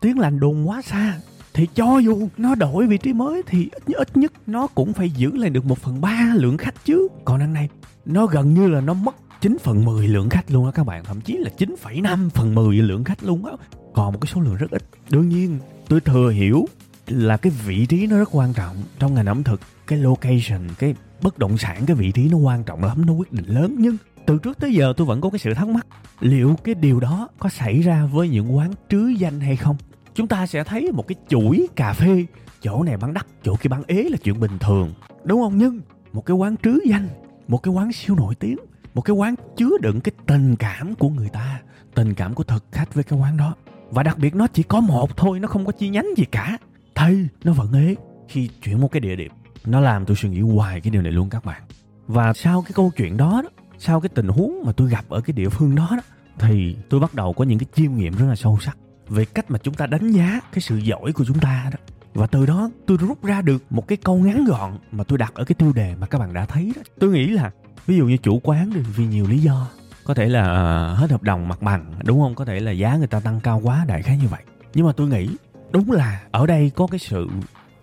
tiếng 0.01 0.19
lành 0.19 0.39
đồn 0.39 0.69
quá 0.69 0.81
xa. 0.81 1.19
Thì 1.53 1.67
cho 1.75 1.97
dù 1.97 2.27
nó 2.37 2.55
đổi 2.55 2.87
vị 2.87 2.97
trí 2.97 3.13
mới 3.13 3.43
thì 3.47 3.69
ít, 3.71 3.83
ít 3.95 4.17
nhất 4.17 4.33
nó 4.47 4.67
cũng 4.67 4.93
phải 4.93 5.09
giữ 5.09 5.31
lại 5.31 5.49
được 5.49 5.65
một 5.65 5.77
phần 5.77 6.01
ba 6.01 6.33
lượng 6.35 6.57
khách 6.57 6.85
chứ. 6.85 7.07
Còn 7.25 7.39
ăn 7.39 7.53
này 7.53 7.69
nó 8.05 8.25
gần 8.25 8.53
như 8.53 8.67
là 8.67 8.81
nó 8.81 8.93
mất 8.93 9.15
9 9.41 9.57
phần 9.63 9.85
10 9.85 10.07
lượng 10.07 10.29
khách 10.29 10.51
luôn 10.51 10.65
á 10.65 10.71
các 10.71 10.85
bạn 10.85 11.03
Thậm 11.03 11.21
chí 11.21 11.37
là 11.37 11.49
9,5 11.57 12.29
phần 12.29 12.55
10 12.55 12.75
lượng 12.75 13.03
khách 13.03 13.23
luôn 13.23 13.45
á 13.45 13.51
Còn 13.93 14.13
một 14.13 14.19
cái 14.21 14.31
số 14.33 14.41
lượng 14.41 14.55
rất 14.55 14.71
ít 14.71 14.83
Đương 15.09 15.29
nhiên 15.29 15.59
tôi 15.87 16.01
thừa 16.01 16.29
hiểu 16.29 16.65
là 17.07 17.37
cái 17.37 17.51
vị 17.65 17.85
trí 17.85 18.07
nó 18.07 18.17
rất 18.17 18.29
quan 18.31 18.53
trọng 18.53 18.75
trong 18.99 19.13
ngành 19.13 19.25
ẩm 19.25 19.43
thực 19.43 19.61
Cái 19.87 19.99
location, 19.99 20.61
cái 20.79 20.95
bất 21.21 21.37
động 21.37 21.57
sản, 21.57 21.85
cái 21.85 21.95
vị 21.95 22.11
trí 22.11 22.29
nó 22.29 22.37
quan 22.37 22.63
trọng 22.63 22.83
lắm, 22.83 23.05
nó 23.05 23.13
quyết 23.13 23.33
định 23.33 23.45
lớn 23.45 23.75
Nhưng 23.79 23.97
từ 24.25 24.37
trước 24.37 24.59
tới 24.59 24.73
giờ 24.73 24.93
tôi 24.97 25.07
vẫn 25.07 25.21
có 25.21 25.29
cái 25.29 25.39
sự 25.39 25.53
thắc 25.53 25.67
mắc 25.67 25.87
Liệu 26.19 26.55
cái 26.63 26.75
điều 26.75 26.99
đó 26.99 27.29
có 27.39 27.49
xảy 27.49 27.81
ra 27.81 28.05
với 28.05 28.29
những 28.29 28.55
quán 28.55 28.71
trứ 28.89 29.07
danh 29.07 29.39
hay 29.39 29.55
không? 29.55 29.75
Chúng 30.13 30.27
ta 30.27 30.47
sẽ 30.47 30.63
thấy 30.63 30.91
một 30.91 31.07
cái 31.07 31.15
chuỗi 31.29 31.67
cà 31.75 31.93
phê 31.93 32.25
Chỗ 32.61 32.83
này 32.83 32.97
bán 32.97 33.13
đắt, 33.13 33.27
chỗ 33.43 33.55
kia 33.55 33.67
bán 33.67 33.83
ế 33.87 34.03
là 34.03 34.17
chuyện 34.23 34.39
bình 34.39 34.59
thường 34.59 34.93
Đúng 35.23 35.41
không? 35.41 35.57
Nhưng 35.57 35.81
một 36.13 36.25
cái 36.25 36.37
quán 36.37 36.55
trứ 36.63 36.79
danh 36.89 37.07
Một 37.47 37.63
cái 37.63 37.73
quán 37.73 37.93
siêu 37.93 38.15
nổi 38.15 38.35
tiếng 38.35 38.57
một 38.95 39.01
cái 39.01 39.15
quán 39.15 39.35
chứa 39.57 39.77
đựng 39.81 40.01
cái 40.01 40.11
tình 40.25 40.55
cảm 40.55 40.95
của 40.95 41.09
người 41.09 41.29
ta 41.29 41.61
tình 41.95 42.13
cảm 42.13 42.33
của 42.33 42.43
thực 42.43 42.65
khách 42.71 42.93
với 42.93 43.03
cái 43.03 43.19
quán 43.19 43.37
đó. 43.37 43.55
Và 43.89 44.03
đặc 44.03 44.17
biệt 44.17 44.35
nó 44.35 44.47
chỉ 44.47 44.63
có 44.63 44.81
một 44.81 45.17
thôi 45.17 45.39
nó 45.39 45.47
không 45.47 45.65
có 45.65 45.71
chi 45.71 45.89
nhánh 45.89 46.07
gì 46.17 46.25
cả. 46.31 46.57
Thay 46.95 47.27
nó 47.43 47.53
vẫn 47.53 47.73
ế. 47.73 47.95
Khi 48.27 48.49
chuyển 48.63 48.81
một 48.81 48.91
cái 48.91 48.99
địa 48.99 49.15
điểm 49.15 49.31
nó 49.65 49.79
làm 49.79 50.05
tôi 50.05 50.17
suy 50.17 50.29
nghĩ 50.29 50.39
hoài 50.39 50.81
cái 50.81 50.91
điều 50.91 51.01
này 51.01 51.11
luôn 51.11 51.29
các 51.29 51.45
bạn. 51.45 51.61
Và 52.07 52.33
sau 52.33 52.61
cái 52.61 52.71
câu 52.75 52.91
chuyện 52.97 53.17
đó, 53.17 53.41
đó 53.43 53.49
sau 53.77 54.01
cái 54.01 54.09
tình 54.09 54.27
huống 54.27 54.63
mà 54.65 54.71
tôi 54.71 54.89
gặp 54.89 55.05
ở 55.09 55.21
cái 55.21 55.33
địa 55.33 55.49
phương 55.49 55.75
đó, 55.75 55.87
đó 55.91 56.01
thì 56.39 56.75
tôi 56.89 56.99
bắt 56.99 57.13
đầu 57.13 57.33
có 57.33 57.45
những 57.45 57.59
cái 57.59 57.67
chiêm 57.75 57.95
nghiệm 57.95 58.15
rất 58.15 58.25
là 58.25 58.35
sâu 58.35 58.57
sắc 58.61 58.77
về 59.09 59.25
cách 59.25 59.51
mà 59.51 59.59
chúng 59.63 59.73
ta 59.73 59.85
đánh 59.85 60.11
giá 60.11 60.39
cái 60.53 60.61
sự 60.61 60.77
giỏi 60.77 61.13
của 61.13 61.25
chúng 61.25 61.39
ta 61.39 61.69
đó. 61.71 61.77
Và 62.13 62.27
từ 62.27 62.45
đó 62.45 62.69
tôi 62.87 62.97
rút 62.97 63.23
ra 63.23 63.41
được 63.41 63.63
một 63.69 63.87
cái 63.87 63.97
câu 63.97 64.17
ngắn 64.17 64.45
gọn 64.45 64.77
mà 64.91 65.03
tôi 65.03 65.17
đặt 65.17 65.33
ở 65.35 65.43
cái 65.43 65.55
tiêu 65.55 65.73
đề 65.73 65.95
mà 65.95 66.07
các 66.07 66.19
bạn 66.19 66.33
đã 66.33 66.45
thấy 66.45 66.73
đó. 66.75 66.81
Tôi 66.99 67.09
nghĩ 67.09 67.27
là 67.27 67.51
ví 67.85 67.97
dụ 67.97 68.05
như 68.05 68.17
chủ 68.17 68.39
quán 68.43 68.73
đi 68.73 68.79
vì 68.95 69.05
nhiều 69.05 69.25
lý 69.27 69.39
do. 69.39 69.67
Có 70.03 70.13
thể 70.13 70.25
là 70.25 70.41
uh, 70.41 70.99
hết 70.99 71.11
hợp 71.11 71.23
đồng 71.23 71.47
mặt 71.47 71.61
bằng 71.61 71.93
đúng 72.05 72.21
không? 72.21 72.35
Có 72.35 72.45
thể 72.45 72.59
là 72.59 72.71
giá 72.71 72.95
người 72.95 73.07
ta 73.07 73.19
tăng 73.19 73.39
cao 73.39 73.61
quá 73.63 73.85
đại 73.87 74.01
khái 74.01 74.17
như 74.17 74.27
vậy. 74.27 74.43
Nhưng 74.73 74.85
mà 74.85 74.91
tôi 74.91 75.07
nghĩ 75.07 75.29
đúng 75.71 75.91
là 75.91 76.21
ở 76.31 76.45
đây 76.45 76.71
có 76.75 76.87
cái 76.87 76.99
sự 76.99 77.27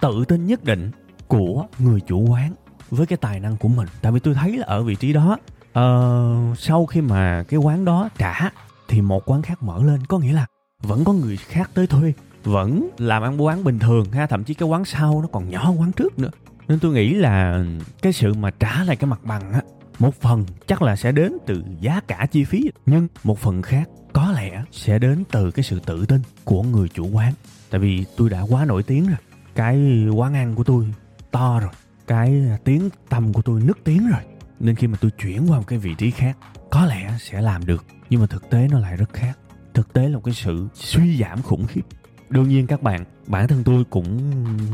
tự 0.01 0.25
tin 0.29 0.47
nhất 0.47 0.65
định 0.65 0.91
của 1.29 1.67
người 1.79 2.01
chủ 2.01 2.27
quán 2.31 2.55
với 2.91 3.07
cái 3.07 3.17
tài 3.17 3.41
năng 3.41 3.57
của 3.57 3.69
mình. 3.69 3.89
Tại 4.03 4.13
vì 4.13 4.21
tôi 4.21 4.35
thấy 4.35 4.57
là 4.57 4.67
ở 4.67 4.83
vị 4.83 4.95
trí 4.95 5.13
đó 5.13 5.39
uh, 5.79 6.59
sau 6.59 6.87
khi 6.87 7.01
mà 7.01 7.45
cái 7.49 7.61
quán 7.61 7.85
đó 7.85 8.09
trả 8.19 8.51
thì 8.89 9.01
một 9.01 9.31
quán 9.31 9.43
khác 9.43 9.63
mở 9.63 9.83
lên. 9.85 10.07
Có 10.07 10.19
nghĩa 10.19 10.33
là 10.33 10.47
vẫn 10.83 11.05
có 11.05 11.13
người 11.13 11.37
khác 11.37 11.71
tới 11.75 11.87
thuê 11.87 12.13
vẫn 12.45 12.89
làm 12.99 13.23
ăn 13.23 13.45
quán 13.45 13.65
bình 13.65 13.79
thường 13.79 14.11
ha. 14.13 14.27
Thậm 14.27 14.45
chí 14.45 14.55
cái 14.55 14.69
quán 14.69 14.85
sau 14.85 15.21
nó 15.23 15.29
còn 15.33 15.49
nhỏ 15.49 15.65
hơn 15.65 15.81
quán 15.81 15.93
trước 15.93 16.19
nữa. 16.19 16.31
Nên 16.69 16.79
tôi 16.79 16.93
nghĩ 16.93 17.15
là 17.15 17.65
cái 18.03 18.13
sự 18.13 18.35
mà 18.35 18.51
trả 18.51 18.85
lại 18.85 18.97
cái 18.97 19.11
mặt 19.11 19.21
bằng 19.25 19.53
á 19.53 19.63
một 20.03 20.21
phần 20.21 20.45
chắc 20.67 20.83
là 20.83 20.97
sẽ 20.97 21.13
đến 21.13 21.33
từ 21.47 21.63
giá 21.81 22.01
cả 22.01 22.27
chi 22.31 22.45
phí, 22.45 22.71
nhưng 22.87 23.09
một 23.25 23.39
phần 23.39 23.63
khác 23.63 23.89
có 24.13 24.33
lẽ 24.33 24.65
sẽ 24.73 24.99
đến 24.99 25.25
từ 25.31 25.51
cái 25.51 25.63
sự 25.63 25.81
tự 25.87 26.07
tin 26.07 26.21
của 26.45 26.63
người 26.63 26.89
chủ 26.89 27.09
quán. 27.09 27.33
Tại 27.71 27.81
vì 27.81 28.05
tôi 28.17 28.31
đã 28.31 28.41
quá 28.41 28.65
nổi 28.65 28.83
tiếng 28.83 29.07
rồi. 29.07 29.17
Cái 29.55 30.07
quán 30.15 30.35
ăn 30.35 30.55
của 30.55 30.65
tôi 30.65 30.87
to 31.31 31.61
rồi. 31.61 31.71
Cái 32.07 32.43
tiếng 32.65 32.89
tầm 33.09 33.33
của 33.33 33.43
tôi 33.43 33.61
nức 33.61 33.79
tiếng 33.85 34.11
rồi. 34.11 34.21
Nên 34.61 34.75
khi 34.75 34.87
mà 34.87 34.99
tôi 35.01 35.11
chuyển 35.11 35.51
qua 35.51 35.59
một 35.59 35.67
cái 35.67 35.79
vị 35.79 35.95
trí 35.99 36.11
khác, 36.11 36.37
có 36.71 36.87
lẽ 36.87 37.15
sẽ 37.21 37.41
làm 37.41 37.67
được. 37.67 37.85
Nhưng 38.11 38.21
mà 38.21 38.27
thực 38.27 38.51
tế 38.51 38.69
nó 38.71 38.79
lại 38.79 38.97
rất 38.97 39.13
khác. 39.13 39.39
Thực 39.75 39.93
tế 39.93 40.09
là 40.09 40.17
một 40.17 40.23
cái 40.25 40.35
sự 40.35 40.69
suy 40.75 41.19
giảm 41.21 41.43
khủng 41.43 41.67
khiếp. 41.67 41.83
Đương 42.31 42.49
nhiên 42.49 42.67
các 42.67 42.83
bạn, 42.83 43.05
bản 43.27 43.49
thân 43.49 43.65
tôi 43.65 43.85
cũng 43.91 44.21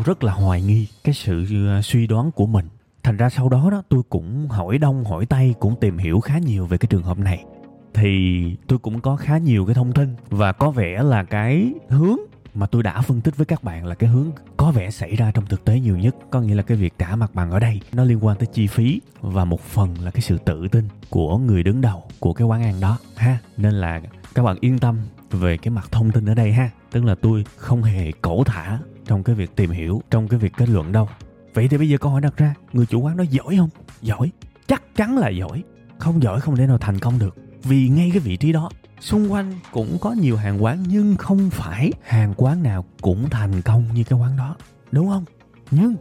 rất 0.05 0.25
là 0.25 0.33
hoài 0.33 0.63
nghi 0.63 0.89
cái 1.05 1.15
sự 1.15 1.67
ờ, 1.69 1.83
suy 1.83 2.07
đoán 2.07 2.31
của 2.31 2.47
mình 2.47 2.67
thành 3.09 3.17
ra 3.17 3.31
sau 3.31 3.49
đó 3.49 3.69
đó, 3.71 3.83
tôi 3.89 4.03
cũng 4.09 4.49
hỏi 4.49 4.79
đông, 4.79 5.05
hỏi 5.05 5.27
tây, 5.27 5.55
cũng 5.61 5.77
tìm 5.81 5.99
hiểu 5.99 6.21
khá 6.21 6.39
nhiều 6.39 6.67
về 6.67 6.79
cái 6.79 6.87
trường 6.91 7.03
hợp 7.03 7.19
này. 7.19 7.45
Thì 7.95 8.43
tôi 8.67 8.79
cũng 8.79 9.01
có 9.01 9.17
khá 9.17 9.39
nhiều 9.39 9.67
cái 9.67 9.75
thông 9.75 9.93
tin 9.93 10.15
và 10.31 10.53
có 10.53 10.71
vẻ 10.71 11.03
là 11.03 11.25
cái 11.25 11.73
hướng 11.89 12.17
mà 12.55 12.67
tôi 12.67 12.83
đã 12.83 13.01
phân 13.01 13.21
tích 13.21 13.37
với 13.37 13.47
các 13.47 13.65
bạn 13.65 13.87
là 13.87 13.95
cái 13.95 14.11
hướng 14.11 14.31
có 14.57 14.71
vẻ 14.71 14.91
xảy 14.91 15.17
ra 15.17 15.31
trong 15.31 15.47
thực 15.47 15.65
tế 15.65 15.81
nhiều 15.81 15.99
nhất. 15.99 16.17
Có 16.31 16.41
nghĩa 16.41 16.55
là 16.55 16.63
cái 16.63 16.77
việc 16.77 16.95
trả 16.99 17.17
mặt 17.17 17.35
bằng 17.35 17.51
ở 17.51 17.59
đây, 17.59 17.81
nó 17.93 18.05
liên 18.05 18.25
quan 18.25 18.37
tới 18.37 18.47
chi 18.47 18.67
phí 18.67 19.01
và 19.21 19.45
một 19.45 19.61
phần 19.61 19.95
là 20.01 20.11
cái 20.11 20.21
sự 20.21 20.39
tự 20.39 20.69
tin 20.69 20.89
của 21.11 21.39
người 21.39 21.63
đứng 21.63 21.81
đầu 21.81 22.03
của 22.19 22.33
cái 22.33 22.47
quán 22.47 22.63
ăn 22.63 22.81
đó, 22.81 22.99
ha. 23.17 23.39
Nên 23.57 23.75
là 23.75 24.01
các 24.35 24.43
bạn 24.43 24.57
yên 24.61 24.79
tâm 24.79 24.99
về 25.31 25.57
cái 25.57 25.71
mặt 25.71 25.89
thông 25.91 26.11
tin 26.11 26.27
ở 26.27 26.35
đây, 26.35 26.53
ha. 26.53 26.71
Tức 26.91 27.05
là 27.05 27.15
tôi 27.15 27.45
không 27.57 27.83
hề 27.83 28.13
cổ 28.13 28.45
thả 28.45 28.79
trong 29.07 29.23
cái 29.23 29.35
việc 29.35 29.57
tìm 29.57 29.71
hiểu, 29.71 30.03
trong 30.11 30.29
cái 30.29 30.39
việc 30.39 30.53
kết 30.57 30.69
luận 30.69 30.93
đâu 30.93 31.09
vậy 31.59 31.69
thì 31.69 31.79
bây 31.79 31.89
giờ 31.89 31.99
câu 31.99 32.13
hỏi 32.13 32.21
đặt 32.21 32.37
ra, 32.37 32.55
người 32.73 32.87
chủ 32.87 33.01
quán 33.01 33.17
đó 33.17 33.25
giỏi 33.31 33.57
không? 33.57 33.69
Giỏi, 34.03 34.31
chắc 34.67 34.83
chắn 34.97 35.19
là 35.19 35.29
giỏi. 35.29 35.63
Không 35.99 36.23
giỏi 36.23 36.41
không 36.41 36.57
thể 36.57 36.67
nào 36.67 36.79
thành 36.79 36.99
công 36.99 37.19
được, 37.19 37.37
vì 37.63 37.89
ngay 37.89 38.11
cái 38.11 38.21
vị 38.21 38.37
trí 38.37 38.53
đó, 38.53 38.71
xung 39.01 39.33
quanh 39.33 39.53
cũng 39.73 39.99
có 40.01 40.13
nhiều 40.13 40.37
hàng 40.37 40.65
quán 40.65 40.85
nhưng 40.89 41.17
không 41.17 41.51
phải 41.51 41.93
hàng 42.03 42.35
quán 42.37 42.63
nào 42.63 42.85
cũng 43.01 43.31
thành 43.31 43.63
công 43.63 43.85
như 43.95 44.05
cái 44.05 44.19
quán 44.19 44.37
đó, 44.37 44.57
đúng 44.93 45.09
không? 45.09 45.25
Nhưng 45.71 45.97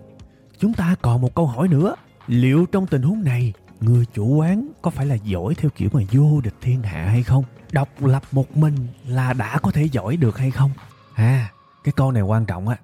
chúng 0.60 0.74
ta 0.74 0.96
còn 1.02 1.22
một 1.22 1.36
câu 1.36 1.48
hỏi 1.48 1.68
nữa. 1.68 1.96
Liệu 2.28 2.66
trong 2.66 2.88
tình 2.88 3.02
huống 3.02 3.24
này, 3.24 3.54
người 3.82 4.06
chủ 4.14 4.26
quán 4.26 4.68
có 4.82 4.90
phải 4.90 5.06
là 5.06 5.16
giỏi 5.16 5.56
theo 5.56 5.72
kiểu 5.76 5.90
mà 5.94 6.02
vô 6.12 6.42
địch 6.42 6.56
thiên 6.62 6.84
hạ 6.84 7.06
hay 7.06 7.24
không? 7.24 7.44
Độc 7.72 7.90
lập 8.02 8.24
một 8.32 8.58
mình 8.58 8.88
là 9.06 9.34
đã 9.34 9.60
có 9.60 9.72
thể 9.72 9.84
giỏi 9.84 10.18
được 10.18 10.38
hay 10.38 10.52
không? 10.52 10.72
À 11.14 11.52
cái 11.84 11.92
câu 11.96 12.12
này 12.12 12.24
quan 12.24 12.46
trọng 12.46 12.68
á. 12.68 12.78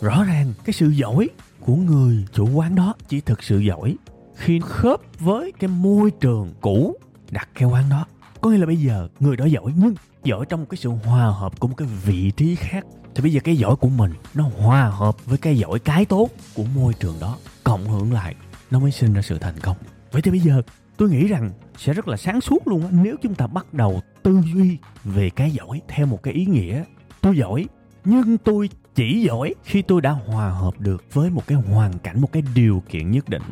Rõ 0.00 0.24
ràng 0.24 0.52
cái 0.64 0.72
sự 0.72 0.88
giỏi 0.88 1.28
của 1.60 1.74
người 1.76 2.24
chủ 2.32 2.48
quán 2.50 2.74
đó. 2.74 2.94
Chỉ 3.08 3.20
thực 3.20 3.42
sự 3.42 3.58
giỏi, 3.58 3.96
khi 4.34 4.60
khớp 4.64 5.00
với 5.18 5.52
cái 5.52 5.68
môi 5.68 6.10
trường 6.10 6.54
cũ 6.60 6.96
đặt 7.30 7.48
cái 7.54 7.68
quán 7.68 7.84
đó. 7.90 8.06
Có 8.40 8.50
nghĩa 8.50 8.58
là 8.58 8.66
bây 8.66 8.76
giờ 8.76 9.08
người 9.20 9.36
đó 9.36 9.44
giỏi, 9.44 9.72
nhưng 9.76 9.94
giỏi 10.24 10.46
trong 10.48 10.66
cái 10.66 10.76
sự 10.76 10.90
hòa 10.90 11.26
hợp 11.26 11.60
của 11.60 11.68
một 11.68 11.74
cái 11.76 11.88
vị 12.04 12.30
trí 12.30 12.54
khác. 12.54 12.86
Thì 13.14 13.22
bây 13.22 13.32
giờ 13.32 13.40
cái 13.44 13.56
giỏi 13.56 13.76
của 13.76 13.88
mình 13.88 14.12
nó 14.34 14.50
hòa 14.56 14.88
hợp 14.88 15.26
với 15.26 15.38
cái 15.38 15.58
giỏi 15.58 15.78
cái 15.78 16.04
tốt 16.04 16.30
của 16.54 16.64
môi 16.74 16.94
trường 16.94 17.14
đó. 17.20 17.36
Cộng 17.64 17.88
hưởng 17.88 18.12
lại, 18.12 18.34
nó 18.70 18.78
mới 18.78 18.90
sinh 18.90 19.12
ra 19.12 19.22
sự 19.22 19.38
thành 19.38 19.58
công. 19.62 19.76
Vậy 20.12 20.22
thì 20.22 20.30
bây 20.30 20.40
giờ 20.40 20.62
tôi 20.96 21.10
nghĩ 21.10 21.26
rằng 21.26 21.50
sẽ 21.76 21.92
rất 21.92 22.08
là 22.08 22.16
sáng 22.16 22.40
suốt 22.40 22.68
luôn 22.68 22.82
á, 22.82 22.88
nếu 22.92 23.16
chúng 23.22 23.34
ta 23.34 23.46
bắt 23.46 23.74
đầu 23.74 24.00
tư 24.22 24.40
duy 24.54 24.78
về 25.04 25.30
cái 25.30 25.50
giỏi 25.50 25.80
theo 25.88 26.06
một 26.06 26.22
cái 26.22 26.34
ý 26.34 26.46
nghĩa. 26.46 26.84
Tôi 27.20 27.36
giỏi, 27.36 27.66
nhưng 28.04 28.38
tôi 28.38 28.70
chỉ 29.00 29.22
giỏi 29.22 29.54
khi 29.64 29.82
tôi 29.82 30.00
đã 30.00 30.10
hòa 30.10 30.50
hợp 30.50 30.80
được 30.80 31.04
với 31.12 31.30
một 31.30 31.46
cái 31.46 31.58
hoàn 31.58 31.98
cảnh, 31.98 32.20
một 32.20 32.32
cái 32.32 32.42
điều 32.54 32.82
kiện 32.88 33.10
nhất 33.10 33.28
định. 33.28 33.42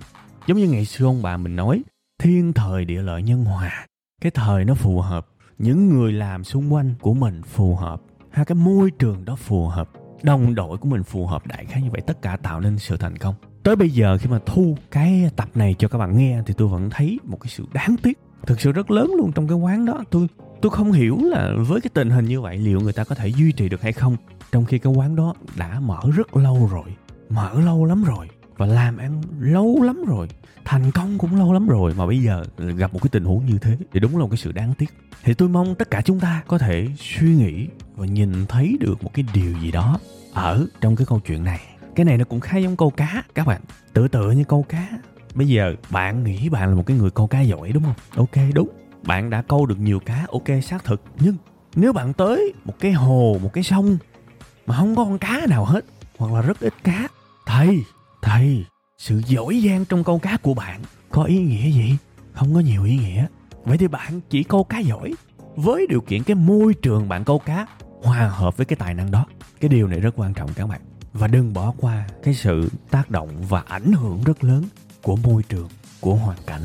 Giống 0.46 0.58
như 0.58 0.68
ngày 0.68 0.84
xưa 0.84 1.06
ông 1.06 1.22
bà 1.22 1.36
mình 1.36 1.56
nói, 1.56 1.82
thiên 2.18 2.52
thời 2.52 2.84
địa 2.84 3.02
lợi 3.02 3.22
nhân 3.22 3.44
hòa, 3.44 3.86
cái 4.20 4.30
thời 4.30 4.64
nó 4.64 4.74
phù 4.74 5.00
hợp, 5.00 5.26
những 5.58 5.88
người 5.88 6.12
làm 6.12 6.44
xung 6.44 6.72
quanh 6.72 6.94
của 7.00 7.14
mình 7.14 7.42
phù 7.42 7.76
hợp 7.76 8.02
hay 8.30 8.44
cái 8.44 8.54
môi 8.54 8.90
trường 8.90 9.24
đó 9.24 9.36
phù 9.36 9.66
hợp, 9.66 9.90
đồng 10.22 10.54
đội 10.54 10.78
của 10.78 10.88
mình 10.88 11.02
phù 11.02 11.26
hợp, 11.26 11.46
đại 11.46 11.64
khái 11.64 11.82
như 11.82 11.90
vậy, 11.90 12.00
tất 12.06 12.22
cả 12.22 12.36
tạo 12.36 12.60
nên 12.60 12.78
sự 12.78 12.96
thành 12.96 13.16
công. 13.18 13.34
Tới 13.62 13.76
bây 13.76 13.90
giờ 13.90 14.18
khi 14.18 14.30
mà 14.30 14.38
thu 14.46 14.76
cái 14.90 15.30
tập 15.36 15.48
này 15.54 15.74
cho 15.78 15.88
các 15.88 15.98
bạn 15.98 16.16
nghe 16.16 16.42
thì 16.46 16.54
tôi 16.56 16.68
vẫn 16.68 16.90
thấy 16.90 17.18
một 17.24 17.38
cái 17.40 17.50
sự 17.50 17.64
đáng 17.72 17.96
tiếc, 18.02 18.18
thực 18.46 18.60
sự 18.60 18.72
rất 18.72 18.90
lớn 18.90 19.12
luôn 19.16 19.32
trong 19.32 19.48
cái 19.48 19.56
quán 19.58 19.84
đó. 19.86 20.04
Tôi 20.10 20.26
tôi 20.62 20.70
không 20.70 20.92
hiểu 20.92 21.18
là 21.22 21.52
với 21.68 21.80
cái 21.80 21.90
tình 21.94 22.10
hình 22.10 22.24
như 22.24 22.40
vậy 22.40 22.58
liệu 22.58 22.80
người 22.80 22.92
ta 22.92 23.04
có 23.04 23.14
thể 23.14 23.28
duy 23.28 23.52
trì 23.52 23.68
được 23.68 23.82
hay 23.82 23.92
không, 23.92 24.16
trong 24.52 24.64
khi 24.64 24.78
cái 24.78 24.92
quán 24.92 25.16
đó 25.16 25.34
đã 25.56 25.80
mở 25.80 26.00
rất 26.14 26.36
lâu 26.36 26.68
rồi, 26.72 26.94
mở 27.28 27.60
lâu 27.60 27.84
lắm 27.84 28.04
rồi, 28.04 28.28
và 28.56 28.66
làm 28.66 28.96
ăn 28.96 29.22
lâu 29.38 29.82
lắm 29.82 30.04
rồi, 30.06 30.28
thành 30.64 30.90
công 30.90 31.18
cũng 31.18 31.36
lâu 31.36 31.52
lắm 31.52 31.68
rồi, 31.68 31.94
mà 31.94 32.06
bây 32.06 32.18
giờ 32.18 32.44
gặp 32.58 32.92
một 32.92 32.98
cái 33.02 33.08
tình 33.12 33.24
huống 33.24 33.46
như 33.46 33.58
thế 33.58 33.76
thì 33.92 34.00
đúng 34.00 34.16
là 34.16 34.18
một 34.18 34.28
cái 34.30 34.38
sự 34.38 34.52
đáng 34.52 34.74
tiếc. 34.78 34.90
Thì 35.22 35.34
tôi 35.34 35.48
mong 35.48 35.74
tất 35.74 35.90
cả 35.90 36.00
chúng 36.00 36.20
ta 36.20 36.42
có 36.46 36.58
thể 36.58 36.88
suy 36.98 37.36
nghĩ 37.36 37.66
và 37.96 38.06
nhìn 38.06 38.46
thấy 38.46 38.76
được 38.80 39.02
một 39.02 39.10
cái 39.14 39.24
điều 39.34 39.52
gì 39.62 39.70
đó 39.70 40.00
ở 40.32 40.66
trong 40.80 40.96
cái 40.96 41.06
câu 41.06 41.20
chuyện 41.26 41.44
này. 41.44 41.60
Cái 41.94 42.04
này 42.04 42.18
nó 42.18 42.24
cũng 42.24 42.40
khá 42.40 42.58
giống 42.58 42.76
câu 42.76 42.90
cá, 42.90 43.22
các 43.34 43.46
bạn. 43.46 43.60
Tự 43.92 44.08
tự 44.08 44.30
như 44.30 44.44
câu 44.44 44.62
cá. 44.68 44.88
Bây 45.34 45.48
giờ 45.48 45.74
bạn 45.90 46.24
nghĩ 46.24 46.48
bạn 46.48 46.68
là 46.68 46.74
một 46.74 46.86
cái 46.86 46.96
người 46.96 47.10
câu 47.10 47.26
cá 47.26 47.40
giỏi 47.40 47.72
đúng 47.72 47.82
không? 47.82 47.94
Ok, 48.16 48.44
đúng 48.54 48.68
bạn 49.08 49.30
đã 49.30 49.42
câu 49.42 49.66
được 49.66 49.78
nhiều 49.78 50.00
cá, 50.00 50.26
ok, 50.32 50.62
xác 50.62 50.84
thực. 50.84 51.02
Nhưng 51.20 51.36
nếu 51.74 51.92
bạn 51.92 52.12
tới 52.12 52.52
một 52.64 52.74
cái 52.80 52.92
hồ, 52.92 53.38
một 53.42 53.50
cái 53.52 53.64
sông 53.64 53.98
mà 54.66 54.76
không 54.76 54.96
có 54.96 55.04
con 55.04 55.18
cá 55.18 55.46
nào 55.48 55.64
hết, 55.64 55.84
hoặc 56.18 56.32
là 56.32 56.42
rất 56.42 56.60
ít 56.60 56.74
cá, 56.84 57.08
thầy 57.46 57.82
thầy, 58.22 58.64
sự 58.98 59.22
giỏi 59.26 59.62
giang 59.66 59.84
trong 59.84 60.04
câu 60.04 60.18
cá 60.18 60.36
của 60.36 60.54
bạn 60.54 60.80
có 61.10 61.22
ý 61.22 61.38
nghĩa 61.38 61.70
gì? 61.70 61.96
Không 62.32 62.54
có 62.54 62.60
nhiều 62.60 62.84
ý 62.84 62.96
nghĩa. 62.96 63.26
Vậy 63.64 63.78
thì 63.78 63.88
bạn 63.88 64.20
chỉ 64.30 64.42
câu 64.42 64.64
cá 64.64 64.78
giỏi 64.78 65.14
với 65.56 65.86
điều 65.88 66.00
kiện 66.00 66.22
cái 66.22 66.34
môi 66.34 66.74
trường 66.74 67.08
bạn 67.08 67.24
câu 67.24 67.38
cá 67.38 67.66
hòa 68.02 68.28
hợp 68.28 68.56
với 68.56 68.66
cái 68.66 68.76
tài 68.76 68.94
năng 68.94 69.10
đó. 69.10 69.26
Cái 69.60 69.68
điều 69.68 69.86
này 69.88 70.00
rất 70.00 70.14
quan 70.16 70.34
trọng, 70.34 70.54
các 70.54 70.66
bạn. 70.66 70.80
Và 71.12 71.26
đừng 71.26 71.54
bỏ 71.54 71.74
qua 71.78 72.06
cái 72.22 72.34
sự 72.34 72.70
tác 72.90 73.10
động 73.10 73.28
và 73.48 73.62
ảnh 73.68 73.92
hưởng 73.92 74.24
rất 74.24 74.44
lớn 74.44 74.64
của 75.02 75.16
môi 75.16 75.42
trường, 75.42 75.68
của 76.00 76.14
hoàn 76.14 76.38
cảnh 76.46 76.62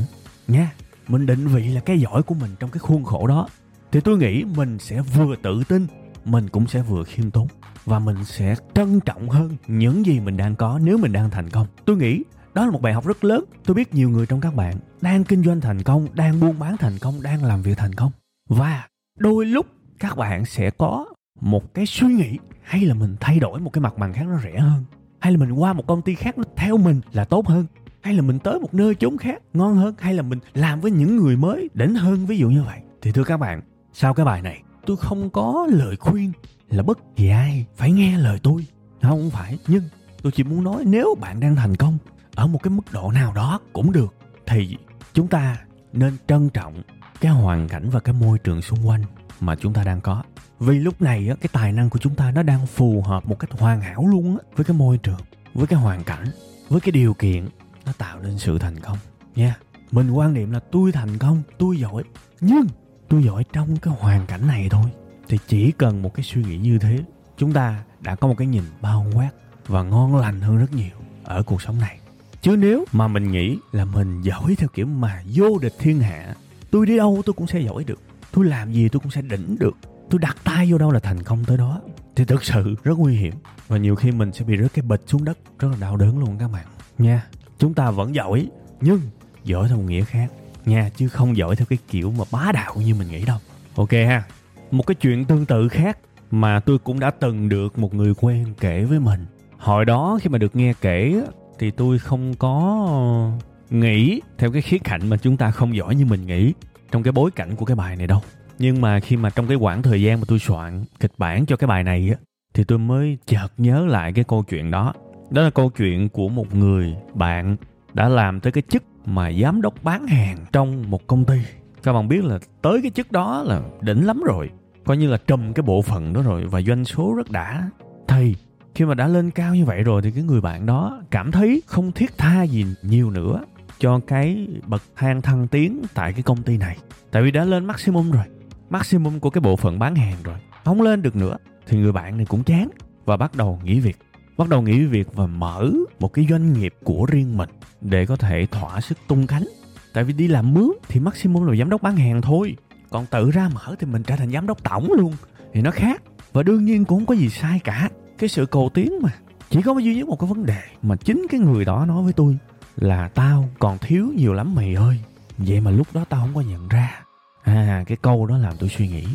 nha 0.47 0.71
mình 1.07 1.25
định 1.25 1.47
vị 1.47 1.67
là 1.67 1.81
cái 1.81 1.99
giỏi 1.99 2.23
của 2.23 2.35
mình 2.35 2.51
trong 2.59 2.69
cái 2.69 2.79
khuôn 2.79 3.03
khổ 3.03 3.27
đó. 3.27 3.47
Thì 3.91 3.99
tôi 4.01 4.17
nghĩ 4.17 4.43
mình 4.55 4.79
sẽ 4.79 5.01
vừa 5.01 5.35
tự 5.35 5.63
tin, 5.67 5.87
mình 6.25 6.49
cũng 6.49 6.67
sẽ 6.67 6.81
vừa 6.81 7.03
khiêm 7.03 7.31
tốn. 7.31 7.47
Và 7.85 7.99
mình 7.99 8.25
sẽ 8.25 8.55
trân 8.75 8.99
trọng 8.99 9.29
hơn 9.29 9.57
những 9.67 10.05
gì 10.05 10.19
mình 10.19 10.37
đang 10.37 10.55
có 10.55 10.79
nếu 10.83 10.97
mình 10.97 11.11
đang 11.11 11.29
thành 11.29 11.49
công. 11.49 11.67
Tôi 11.85 11.97
nghĩ 11.97 12.23
đó 12.53 12.65
là 12.65 12.71
một 12.71 12.81
bài 12.81 12.93
học 12.93 13.05
rất 13.05 13.23
lớn. 13.23 13.43
Tôi 13.65 13.75
biết 13.75 13.93
nhiều 13.93 14.09
người 14.09 14.25
trong 14.25 14.41
các 14.41 14.55
bạn 14.55 14.75
đang 15.01 15.23
kinh 15.23 15.43
doanh 15.43 15.61
thành 15.61 15.83
công, 15.83 16.07
đang 16.13 16.39
buôn 16.39 16.59
bán 16.59 16.77
thành 16.77 16.97
công, 16.99 17.21
đang 17.21 17.43
làm 17.43 17.61
việc 17.61 17.77
thành 17.77 17.93
công. 17.93 18.11
Và 18.49 18.87
đôi 19.19 19.45
lúc 19.45 19.65
các 19.99 20.17
bạn 20.17 20.45
sẽ 20.45 20.69
có 20.69 21.05
một 21.41 21.73
cái 21.73 21.85
suy 21.85 22.07
nghĩ, 22.07 22.37
hay 22.61 22.81
là 22.81 22.93
mình 22.93 23.15
thay 23.19 23.39
đổi 23.39 23.59
một 23.59 23.69
cái 23.73 23.81
mặt 23.81 23.97
bằng 23.97 24.13
khác 24.13 24.25
nó 24.27 24.39
rẻ 24.43 24.59
hơn, 24.59 24.83
hay 25.19 25.31
là 25.31 25.37
mình 25.37 25.51
qua 25.51 25.73
một 25.73 25.87
công 25.87 26.01
ty 26.01 26.15
khác 26.15 26.37
nó 26.37 26.43
theo 26.55 26.77
mình 26.77 27.01
là 27.11 27.25
tốt 27.25 27.47
hơn 27.47 27.65
hay 28.03 28.13
là 28.13 28.21
mình 28.21 28.39
tới 28.39 28.59
một 28.59 28.73
nơi 28.73 28.95
chốn 28.95 29.17
khác 29.17 29.41
ngon 29.53 29.75
hơn 29.75 29.95
hay 29.99 30.13
là 30.13 30.21
mình 30.21 30.39
làm 30.53 30.81
với 30.81 30.91
những 30.91 31.15
người 31.15 31.37
mới 31.37 31.69
đỉnh 31.73 31.95
hơn 31.95 32.25
ví 32.25 32.37
dụ 32.37 32.49
như 32.49 32.63
vậy? 32.63 32.79
Thì 33.01 33.11
thưa 33.11 33.23
các 33.23 33.37
bạn 33.37 33.61
sau 33.93 34.13
cái 34.13 34.25
bài 34.25 34.41
này 34.41 34.61
tôi 34.85 34.97
không 34.97 35.29
có 35.29 35.67
lời 35.71 35.95
khuyên 35.95 36.31
là 36.69 36.83
bất 36.83 36.99
kỳ 37.15 37.29
ai 37.29 37.65
phải 37.75 37.91
nghe 37.91 38.17
lời 38.17 38.39
tôi. 38.43 38.65
Không 39.01 39.29
phải 39.29 39.59
nhưng 39.67 39.83
tôi 40.21 40.31
chỉ 40.31 40.43
muốn 40.43 40.63
nói 40.63 40.83
nếu 40.85 41.15
bạn 41.21 41.39
đang 41.39 41.55
thành 41.55 41.75
công 41.75 41.97
ở 42.35 42.47
một 42.47 42.63
cái 42.63 42.71
mức 42.71 42.83
độ 42.91 43.11
nào 43.11 43.33
đó 43.33 43.59
cũng 43.73 43.91
được 43.91 44.15
thì 44.45 44.77
chúng 45.13 45.27
ta 45.27 45.57
nên 45.93 46.17
trân 46.27 46.49
trọng 46.49 46.81
cái 47.21 47.31
hoàn 47.31 47.67
cảnh 47.67 47.89
và 47.89 47.99
cái 47.99 48.15
môi 48.19 48.37
trường 48.39 48.61
xung 48.61 48.87
quanh 48.87 49.03
mà 49.39 49.55
chúng 49.55 49.73
ta 49.73 49.83
đang 49.83 50.01
có. 50.01 50.23
Vì 50.59 50.79
lúc 50.79 51.01
này 51.01 51.29
á, 51.29 51.35
cái 51.41 51.49
tài 51.53 51.71
năng 51.71 51.89
của 51.89 51.99
chúng 51.99 52.15
ta 52.15 52.31
nó 52.31 52.43
đang 52.43 52.65
phù 52.65 53.01
hợp 53.01 53.25
một 53.25 53.39
cách 53.39 53.51
hoàn 53.51 53.81
hảo 53.81 54.07
luôn 54.07 54.37
á, 54.37 54.43
với 54.55 54.65
cái 54.65 54.77
môi 54.77 54.97
trường 54.97 55.19
với 55.53 55.67
cái 55.67 55.79
hoàn 55.79 56.03
cảnh 56.03 56.25
với 56.69 56.81
cái 56.81 56.91
điều 56.91 57.13
kiện 57.13 57.47
nó 57.85 57.91
tạo 57.97 58.19
nên 58.19 58.39
sự 58.39 58.59
thành 58.59 58.79
công. 58.79 58.97
Nha. 59.35 59.57
Mình 59.91 60.11
quan 60.11 60.33
niệm 60.33 60.51
là 60.51 60.59
tôi 60.71 60.91
thành 60.91 61.17
công, 61.17 61.41
tôi 61.57 61.77
giỏi. 61.77 62.03
Nhưng 62.41 62.67
tôi 63.09 63.23
giỏi 63.23 63.43
trong 63.53 63.77
cái 63.77 63.93
hoàn 63.99 64.25
cảnh 64.25 64.47
này 64.47 64.67
thôi. 64.69 64.85
Thì 65.27 65.37
chỉ 65.47 65.71
cần 65.71 66.01
một 66.01 66.13
cái 66.13 66.23
suy 66.23 66.43
nghĩ 66.43 66.57
như 66.57 66.79
thế, 66.79 66.99
chúng 67.37 67.53
ta 67.53 67.83
đã 68.01 68.15
có 68.15 68.27
một 68.27 68.35
cái 68.37 68.47
nhìn 68.47 68.63
bao 68.81 69.05
quát 69.13 69.29
và 69.67 69.83
ngon 69.83 70.15
lành 70.15 70.41
hơn 70.41 70.57
rất 70.57 70.73
nhiều 70.73 70.95
ở 71.23 71.43
cuộc 71.43 71.61
sống 71.61 71.79
này. 71.79 71.99
Chứ 72.41 72.55
nếu 72.55 72.85
mà 72.91 73.07
mình 73.07 73.31
nghĩ 73.31 73.57
là 73.71 73.85
mình 73.85 74.21
giỏi 74.21 74.55
theo 74.57 74.69
kiểu 74.73 74.85
mà 74.85 75.23
vô 75.33 75.59
địch 75.61 75.75
thiên 75.79 75.99
hạ, 75.99 76.35
tôi 76.71 76.85
đi 76.85 76.97
đâu 76.97 77.21
tôi 77.25 77.33
cũng 77.33 77.47
sẽ 77.47 77.59
giỏi 77.59 77.83
được. 77.83 77.99
Tôi 78.31 78.45
làm 78.45 78.73
gì 78.73 78.89
tôi 78.89 78.99
cũng 78.99 79.11
sẽ 79.11 79.21
đỉnh 79.21 79.55
được. 79.59 79.77
Tôi 80.09 80.19
đặt 80.19 80.37
tay 80.43 80.71
vô 80.71 80.77
đâu 80.77 80.91
là 80.91 80.99
thành 80.99 81.23
công 81.23 81.45
tới 81.45 81.57
đó. 81.57 81.81
Thì 82.15 82.25
thực 82.25 82.43
sự 82.43 82.75
rất 82.83 82.97
nguy 82.97 83.15
hiểm. 83.15 83.33
Và 83.67 83.77
nhiều 83.77 83.95
khi 83.95 84.11
mình 84.11 84.33
sẽ 84.33 84.45
bị 84.45 84.57
rớt 84.61 84.73
cái 84.73 84.83
bịch 84.83 85.01
xuống 85.07 85.25
đất, 85.25 85.37
rất 85.59 85.67
là 85.71 85.77
đau 85.79 85.97
đớn 85.97 86.19
luôn 86.19 86.37
các 86.37 86.47
bạn. 86.47 86.65
Nha 86.97 87.27
chúng 87.63 87.73
ta 87.73 87.91
vẫn 87.91 88.15
giỏi, 88.15 88.47
nhưng 88.81 88.99
giỏi 89.43 89.67
theo 89.67 89.77
một 89.77 89.83
nghĩa 89.87 90.03
khác. 90.03 90.31
Nha 90.65 90.89
chứ 90.95 91.07
không 91.07 91.37
giỏi 91.37 91.55
theo 91.55 91.65
cái 91.65 91.77
kiểu 91.89 92.13
mà 92.17 92.23
bá 92.31 92.51
đạo 92.53 92.75
như 92.75 92.95
mình 92.95 93.07
nghĩ 93.07 93.25
đâu. 93.25 93.37
Ok 93.75 93.91
ha. 93.91 94.23
Một 94.71 94.87
cái 94.87 94.95
chuyện 94.95 95.25
tương 95.25 95.45
tự 95.45 95.69
khác 95.69 95.97
mà 96.31 96.59
tôi 96.59 96.77
cũng 96.77 96.99
đã 96.99 97.11
từng 97.11 97.49
được 97.49 97.79
một 97.79 97.93
người 97.93 98.13
quen 98.21 98.45
kể 98.59 98.83
với 98.83 98.99
mình. 98.99 99.25
Hồi 99.57 99.85
đó 99.85 100.19
khi 100.21 100.29
mà 100.29 100.37
được 100.37 100.55
nghe 100.55 100.73
kể 100.81 101.23
thì 101.59 101.71
tôi 101.71 101.99
không 101.99 102.33
có 102.33 103.31
nghĩ 103.69 104.21
theo 104.37 104.51
cái 104.51 104.61
khía 104.61 104.77
cạnh 104.77 105.09
mà 105.09 105.17
chúng 105.17 105.37
ta 105.37 105.51
không 105.51 105.75
giỏi 105.75 105.95
như 105.95 106.05
mình 106.05 106.25
nghĩ 106.25 106.53
trong 106.91 107.03
cái 107.03 107.11
bối 107.11 107.31
cảnh 107.31 107.55
của 107.55 107.65
cái 107.65 107.75
bài 107.75 107.95
này 107.95 108.07
đâu. 108.07 108.21
Nhưng 108.59 108.81
mà 108.81 108.99
khi 108.99 109.17
mà 109.17 109.29
trong 109.29 109.47
cái 109.47 109.57
khoảng 109.57 109.81
thời 109.83 110.01
gian 110.01 110.19
mà 110.19 110.25
tôi 110.27 110.39
soạn 110.39 110.83
kịch 110.99 111.13
bản 111.17 111.45
cho 111.45 111.55
cái 111.55 111.67
bài 111.67 111.83
này 111.83 112.09
á, 112.09 112.15
thì 112.53 112.63
tôi 112.63 112.79
mới 112.79 113.17
chợt 113.25 113.47
nhớ 113.57 113.85
lại 113.85 114.13
cái 114.13 114.23
câu 114.27 114.43
chuyện 114.43 114.71
đó 114.71 114.93
đó 115.33 115.41
là 115.41 115.49
câu 115.49 115.69
chuyện 115.69 116.09
của 116.09 116.29
một 116.29 116.55
người 116.55 116.95
bạn 117.13 117.55
đã 117.93 118.09
làm 118.09 118.39
tới 118.39 118.51
cái 118.51 118.63
chức 118.69 118.83
mà 119.05 119.31
giám 119.31 119.61
đốc 119.61 119.83
bán 119.83 120.07
hàng 120.07 120.37
trong 120.51 120.91
một 120.91 121.07
công 121.07 121.25
ty. 121.25 121.39
Các 121.83 121.93
bạn 121.93 122.07
biết 122.07 122.23
là 122.23 122.39
tới 122.61 122.79
cái 122.81 122.91
chức 122.91 123.11
đó 123.11 123.43
là 123.43 123.61
đỉnh 123.81 124.05
lắm 124.05 124.21
rồi. 124.25 124.49
Coi 124.85 124.97
như 124.97 125.09
là 125.09 125.17
trùm 125.27 125.53
cái 125.53 125.63
bộ 125.63 125.81
phận 125.81 126.13
đó 126.13 126.21
rồi 126.21 126.45
và 126.45 126.61
doanh 126.61 126.85
số 126.85 127.13
rất 127.17 127.31
đã. 127.31 127.69
Thì 128.07 128.35
khi 128.75 128.85
mà 128.85 128.93
đã 128.93 129.07
lên 129.07 129.31
cao 129.31 129.55
như 129.55 129.65
vậy 129.65 129.83
rồi 129.83 130.01
thì 130.01 130.11
cái 130.11 130.23
người 130.23 130.41
bạn 130.41 130.65
đó 130.65 131.01
cảm 131.11 131.31
thấy 131.31 131.61
không 131.67 131.91
thiết 131.91 132.17
tha 132.17 132.43
gì 132.43 132.65
nhiều 132.81 133.09
nữa 133.09 133.43
cho 133.79 133.99
cái 134.07 134.47
bậc 134.67 134.81
thang 134.95 135.21
thăng 135.21 135.47
tiến 135.47 135.81
tại 135.93 136.13
cái 136.13 136.23
công 136.23 136.43
ty 136.43 136.57
này. 136.57 136.77
Tại 137.11 137.23
vì 137.23 137.31
đã 137.31 137.43
lên 137.43 137.65
maximum 137.65 138.11
rồi, 138.11 138.25
maximum 138.69 139.19
của 139.19 139.29
cái 139.29 139.41
bộ 139.41 139.55
phận 139.55 139.79
bán 139.79 139.95
hàng 139.95 140.17
rồi, 140.23 140.37
không 140.65 140.81
lên 140.81 141.01
được 141.01 141.15
nữa, 141.15 141.37
thì 141.67 141.77
người 141.77 141.91
bạn 141.91 142.17
này 142.17 142.25
cũng 142.25 142.43
chán 142.43 142.69
và 143.05 143.17
bắt 143.17 143.35
đầu 143.35 143.59
nghỉ 143.63 143.79
việc 143.79 143.97
bắt 144.37 144.49
đầu 144.49 144.61
nghĩ 144.61 144.85
việc 144.85 145.13
và 145.13 145.27
mở 145.27 145.71
một 145.99 146.13
cái 146.13 146.27
doanh 146.29 146.53
nghiệp 146.53 146.75
của 146.83 147.05
riêng 147.05 147.37
mình 147.37 147.49
để 147.81 148.05
có 148.05 148.15
thể 148.15 148.47
thỏa 148.51 148.81
sức 148.81 148.97
tung 149.07 149.27
cánh. 149.27 149.47
Tại 149.93 150.03
vì 150.03 150.13
đi 150.13 150.27
làm 150.27 150.53
mướn 150.53 150.69
thì 150.87 150.99
maximum 150.99 151.45
là 151.45 151.55
giám 151.55 151.69
đốc 151.69 151.81
bán 151.81 151.95
hàng 151.95 152.21
thôi. 152.21 152.55
Còn 152.89 153.05
tự 153.05 153.31
ra 153.31 153.49
mở 153.53 153.75
thì 153.79 153.87
mình 153.87 154.03
trở 154.03 154.15
thành 154.15 154.31
giám 154.31 154.47
đốc 154.47 154.63
tổng 154.63 154.91
luôn. 154.97 155.13
Thì 155.53 155.61
nó 155.61 155.71
khác. 155.71 156.01
Và 156.33 156.43
đương 156.43 156.65
nhiên 156.65 156.85
cũng 156.85 156.99
không 156.99 157.05
có 157.05 157.15
gì 157.15 157.29
sai 157.29 157.59
cả. 157.63 157.89
Cái 158.17 158.29
sự 158.29 158.45
cầu 158.45 158.69
tiến 158.73 158.93
mà, 159.01 159.09
chỉ 159.49 159.61
có 159.61 159.79
duy 159.79 159.95
nhất 159.95 160.07
một 160.07 160.19
cái 160.19 160.29
vấn 160.29 160.45
đề 160.45 160.61
mà 160.81 160.95
chính 160.95 161.27
cái 161.29 161.39
người 161.39 161.65
đó 161.65 161.85
nói 161.85 162.03
với 162.03 162.13
tôi 162.13 162.37
là 162.75 163.07
tao 163.07 163.49
còn 163.59 163.77
thiếu 163.77 164.11
nhiều 164.15 164.33
lắm 164.33 164.55
mày 164.55 164.75
ơi. 164.75 164.99
Vậy 165.37 165.61
mà 165.61 165.71
lúc 165.71 165.87
đó 165.93 166.05
tao 166.09 166.21
không 166.21 166.35
có 166.35 166.41
nhận 166.41 166.67
ra. 166.67 167.03
À 167.43 167.83
cái 167.87 167.97
câu 168.01 168.25
đó 168.25 168.37
làm 168.37 168.53
tôi 168.59 168.69
suy 168.69 168.87
nghĩ. 168.87 169.05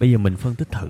Bây 0.00 0.10
giờ 0.12 0.18
mình 0.18 0.36
phân 0.36 0.54
tích 0.54 0.70
thử. 0.70 0.88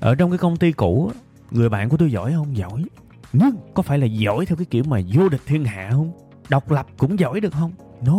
Ở 0.00 0.14
trong 0.14 0.30
cái 0.30 0.38
công 0.38 0.56
ty 0.56 0.72
cũ 0.72 1.12
người 1.50 1.68
bạn 1.68 1.88
của 1.88 1.96
tôi 1.96 2.12
giỏi 2.12 2.32
không? 2.32 2.56
Giỏi 2.56 2.84
nhưng 3.32 3.56
có 3.74 3.82
phải 3.82 3.98
là 3.98 4.06
giỏi 4.06 4.46
theo 4.46 4.56
cái 4.56 4.64
kiểu 4.64 4.84
mà 4.84 5.00
vô 5.14 5.28
địch 5.28 5.40
thiên 5.46 5.64
hạ 5.64 5.88
không? 5.90 6.12
Độc 6.48 6.70
lập 6.70 6.86
cũng 6.96 7.18
giỏi 7.18 7.40
được 7.40 7.52
không? 7.52 7.72
No, 8.06 8.16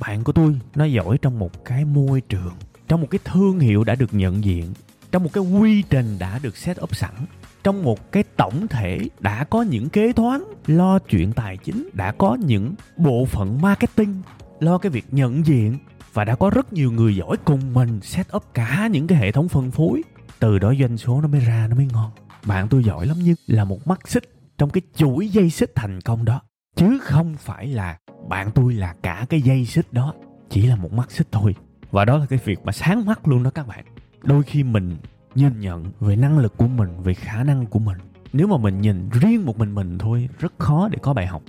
bạn 0.00 0.24
của 0.24 0.32
tôi, 0.32 0.60
nó 0.74 0.84
giỏi 0.84 1.18
trong 1.18 1.38
một 1.38 1.64
cái 1.64 1.84
môi 1.84 2.20
trường, 2.20 2.52
trong 2.88 3.00
một 3.00 3.06
cái 3.10 3.18
thương 3.24 3.58
hiệu 3.58 3.84
đã 3.84 3.94
được 3.94 4.14
nhận 4.14 4.44
diện, 4.44 4.72
trong 5.12 5.22
một 5.22 5.30
cái 5.32 5.44
quy 5.44 5.82
trình 5.82 6.16
đã 6.18 6.38
được 6.42 6.56
set 6.56 6.82
up 6.82 6.96
sẵn, 6.96 7.14
trong 7.62 7.82
một 7.82 8.12
cái 8.12 8.24
tổng 8.36 8.68
thể 8.68 8.98
đã 9.20 9.44
có 9.44 9.62
những 9.62 9.88
kế 9.88 10.12
toán, 10.12 10.42
lo 10.66 10.98
chuyện 10.98 11.32
tài 11.32 11.56
chính, 11.56 11.90
đã 11.92 12.12
có 12.12 12.34
những 12.40 12.74
bộ 12.96 13.24
phận 13.24 13.60
marketing, 13.62 14.22
lo 14.60 14.78
cái 14.78 14.90
việc 14.90 15.04
nhận 15.10 15.46
diện 15.46 15.78
và 16.12 16.24
đã 16.24 16.34
có 16.34 16.50
rất 16.50 16.72
nhiều 16.72 16.92
người 16.92 17.16
giỏi 17.16 17.36
cùng 17.44 17.74
mình 17.74 18.00
set 18.02 18.36
up 18.36 18.44
cả 18.54 18.88
những 18.92 19.06
cái 19.06 19.18
hệ 19.18 19.32
thống 19.32 19.48
phân 19.48 19.70
phối. 19.70 20.02
Từ 20.38 20.58
đó 20.58 20.74
doanh 20.80 20.98
số 20.98 21.20
nó 21.20 21.28
mới 21.28 21.40
ra, 21.40 21.66
nó 21.70 21.76
mới 21.76 21.88
ngon. 21.92 22.10
Bạn 22.46 22.68
tôi 22.68 22.84
giỏi 22.84 23.06
lắm 23.06 23.16
nhưng 23.22 23.36
là 23.46 23.64
một 23.64 23.86
mắt 23.86 24.08
xích 24.08 24.39
trong 24.60 24.70
cái 24.70 24.82
chuỗi 24.94 25.28
dây 25.28 25.50
xích 25.50 25.72
thành 25.74 26.00
công 26.00 26.24
đó. 26.24 26.40
Chứ 26.76 26.98
không 27.02 27.36
phải 27.38 27.66
là 27.66 27.98
bạn 28.28 28.50
tôi 28.54 28.74
là 28.74 28.94
cả 29.02 29.26
cái 29.28 29.42
dây 29.42 29.66
xích 29.66 29.92
đó, 29.92 30.14
chỉ 30.50 30.66
là 30.66 30.76
một 30.76 30.92
mắt 30.92 31.10
xích 31.10 31.26
thôi. 31.32 31.54
Và 31.90 32.04
đó 32.04 32.18
là 32.18 32.26
cái 32.26 32.38
việc 32.44 32.58
mà 32.64 32.72
sáng 32.72 33.04
mắt 33.04 33.28
luôn 33.28 33.42
đó 33.42 33.50
các 33.50 33.66
bạn. 33.66 33.84
Đôi 34.22 34.42
khi 34.42 34.62
mình 34.62 34.96
nhìn 35.34 35.60
nhận 35.60 35.84
về 36.00 36.16
năng 36.16 36.38
lực 36.38 36.56
của 36.56 36.66
mình, 36.66 37.02
về 37.02 37.14
khả 37.14 37.42
năng 37.42 37.66
của 37.66 37.78
mình. 37.78 37.98
Nếu 38.32 38.46
mà 38.46 38.56
mình 38.56 38.80
nhìn 38.80 39.08
riêng 39.12 39.46
một 39.46 39.58
mình 39.58 39.74
mình 39.74 39.98
thôi, 39.98 40.28
rất 40.38 40.52
khó 40.58 40.88
để 40.88 40.98
có 41.02 41.14
bài 41.14 41.26
học. 41.26 41.42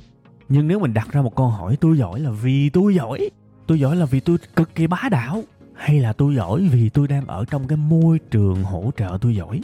Nhưng 0.49 0.67
nếu 0.67 0.79
mình 0.79 0.93
đặt 0.93 1.11
ra 1.11 1.21
một 1.21 1.35
câu 1.35 1.47
hỏi, 1.47 1.77
tôi 1.81 1.97
giỏi 1.97 2.19
là 2.19 2.31
vì 2.31 2.69
tôi 2.69 2.95
giỏi? 2.95 3.29
Tôi 3.67 3.79
giỏi 3.79 3.95
là 3.95 4.05
vì 4.05 4.19
tôi 4.19 4.37
cực 4.55 4.75
kỳ 4.75 4.87
bá 4.87 5.09
đạo? 5.11 5.43
Hay 5.75 5.99
là 5.99 6.13
tôi 6.13 6.35
giỏi 6.35 6.69
vì 6.71 6.89
tôi 6.89 7.07
đang 7.07 7.27
ở 7.27 7.45
trong 7.45 7.67
cái 7.67 7.77
môi 7.77 8.19
trường 8.19 8.63
hỗ 8.63 8.91
trợ 8.97 9.17
tôi 9.21 9.35
giỏi? 9.35 9.61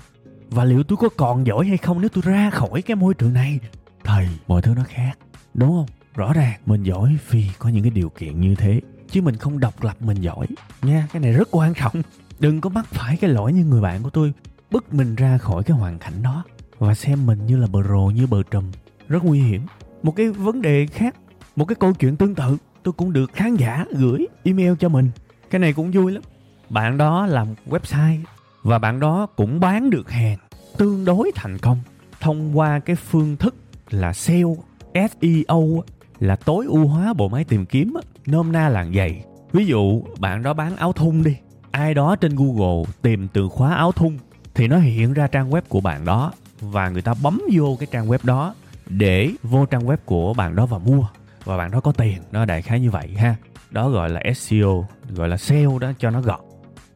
Và 0.50 0.64
liệu 0.64 0.84
tôi 0.84 0.98
có 0.98 1.10
còn 1.18 1.48
giỏi 1.48 1.66
hay 1.68 1.78
không 1.78 2.02
nếu 2.02 2.10
tôi 2.10 2.24
ra 2.28 2.50
khỏi 2.50 2.82
cái 2.82 2.96
môi 2.96 3.14
trường 3.14 3.34
này? 3.34 3.60
Thầy, 4.04 4.28
mọi 4.48 4.62
thứ 4.62 4.74
nó 4.76 4.84
khác, 4.84 5.18
đúng 5.54 5.70
không? 5.70 5.86
Rõ 6.16 6.34
ràng, 6.34 6.60
mình 6.66 6.84
giỏi 6.84 7.18
vì 7.30 7.50
có 7.60 7.70
những 7.70 7.84
cái 7.84 7.92
điều 7.92 8.10
kiện 8.10 8.42
như 8.42 8.56
thế, 8.56 8.82
chứ 9.12 9.22
mình 9.22 9.36
không 9.36 9.60
độc 9.60 9.84
lập 9.84 9.96
mình 10.00 10.22
giỏi. 10.22 10.48
Nha, 10.82 11.08
cái 11.14 11.22
này 11.22 11.32
rất 11.32 11.48
quan 11.52 11.74
trọng. 11.74 12.02
Đừng 12.40 12.62
có 12.62 12.70
mắc 12.70 12.86
phải 12.86 13.18
cái 13.18 13.30
lỗi 13.30 13.54
như 13.54 13.66
người 13.66 13.82
bạn 13.82 14.04
của 14.04 14.10
tôi, 14.10 14.34
bức 14.72 14.94
mình 14.94 15.16
ra 15.16 15.38
khỏi 15.38 15.64
cái 15.64 15.78
hoàn 15.78 16.00
cảnh 16.00 16.24
đó 16.24 16.44
và 16.80 16.96
xem 16.96 17.26
mình 17.26 17.46
như 17.46 17.58
là 17.58 17.68
bờ 17.68 17.84
rồ, 17.84 18.06
như 18.06 18.28
bờ 18.28 18.44
trùm. 18.52 18.72
Rất 19.08 19.24
nguy 19.24 19.42
hiểm. 19.42 19.62
Một 20.04 20.16
cái 20.16 20.30
vấn 20.30 20.62
đề 20.62 20.88
khác, 20.88 21.16
một 21.56 21.66
cái 21.66 21.76
câu 21.76 21.94
chuyện 21.94 22.16
tương 22.16 22.36
tự, 22.36 22.58
tôi 22.84 22.94
cũng 22.94 23.14
được 23.14 23.32
khán 23.34 23.56
giả 23.56 23.86
gửi 23.92 24.28
email 24.44 24.74
cho 24.80 24.90
mình. 24.90 25.12
Cái 25.50 25.60
này 25.60 25.74
cũng 25.74 25.92
vui 25.92 26.12
lắm. 26.12 26.24
Bạn 26.70 26.98
đó 26.98 27.26
làm 27.26 27.48
website 27.70 28.20
và 28.68 28.80
bạn 28.80 29.00
đó 29.00 29.28
cũng 29.36 29.60
bán 29.60 29.90
được 29.90 30.12
hàng 30.12 30.38
tương 30.78 31.06
đối 31.06 31.32
thành 31.36 31.58
công 31.58 31.80
thông 32.20 32.58
qua 32.58 32.80
cái 32.80 32.96
phương 32.96 33.38
thức 33.38 33.56
là 33.90 34.14
SEO 34.14 34.58
SEO 34.94 35.84
là 36.20 36.36
tối 36.36 36.66
ưu 36.66 36.88
hóa 36.88 37.14
bộ 37.14 37.30
máy 37.30 37.44
tìm 37.44 37.66
kiếm 37.66 37.94
nôm 38.26 38.52
na 38.52 38.70
là 38.70 38.86
vậy 38.94 39.24
ví 39.52 39.66
dụ, 39.66 40.02
bạn 40.20 40.44
đó 40.44 40.54
bán 40.54 40.76
áo 40.76 40.94
thun 40.94 41.24
đi. 41.24 41.38
Ai 41.72 41.94
đó 41.94 42.16
trên 42.16 42.36
Google 42.36 42.92
tìm 43.02 43.28
từ 43.34 43.50
khóa 43.50 43.76
áo 43.76 43.92
thun 43.92 44.18
thì 44.56 44.68
nó 44.68 44.78
hiện 44.78 45.14
ra 45.14 45.28
trang 45.28 45.50
web 45.50 45.62
của 45.70 45.82
bạn 45.82 46.06
đó 46.06 46.32
và 46.62 46.90
người 46.90 47.02
ta 47.02 47.14
bấm 47.24 47.42
vô 47.54 47.78
cái 47.80 47.88
trang 47.92 48.08
web 48.08 48.20
đó 48.24 48.56
để 48.90 49.32
vô 49.44 49.66
trang 49.66 49.88
web 49.88 49.98
của 50.06 50.34
bạn 50.34 50.56
đó 50.56 50.66
và 50.66 50.78
mua. 50.78 51.08
Và 51.44 51.58
bạn 51.58 51.72
đó 51.72 51.80
có 51.80 51.92
tiền, 51.92 52.22
nó 52.32 52.46
đại 52.46 52.62
khái 52.62 52.80
như 52.80 52.92
vậy 52.92 53.08
ha. 53.18 53.36
Đó 53.72 53.90
gọi 53.90 54.10
là 54.10 54.22
SEO 54.36 54.88
gọi 55.10 55.30
là 55.30 55.38
SEO 55.38 55.80
đó 55.80 55.92
cho 56.00 56.10
nó 56.10 56.22
gọn 56.22 56.40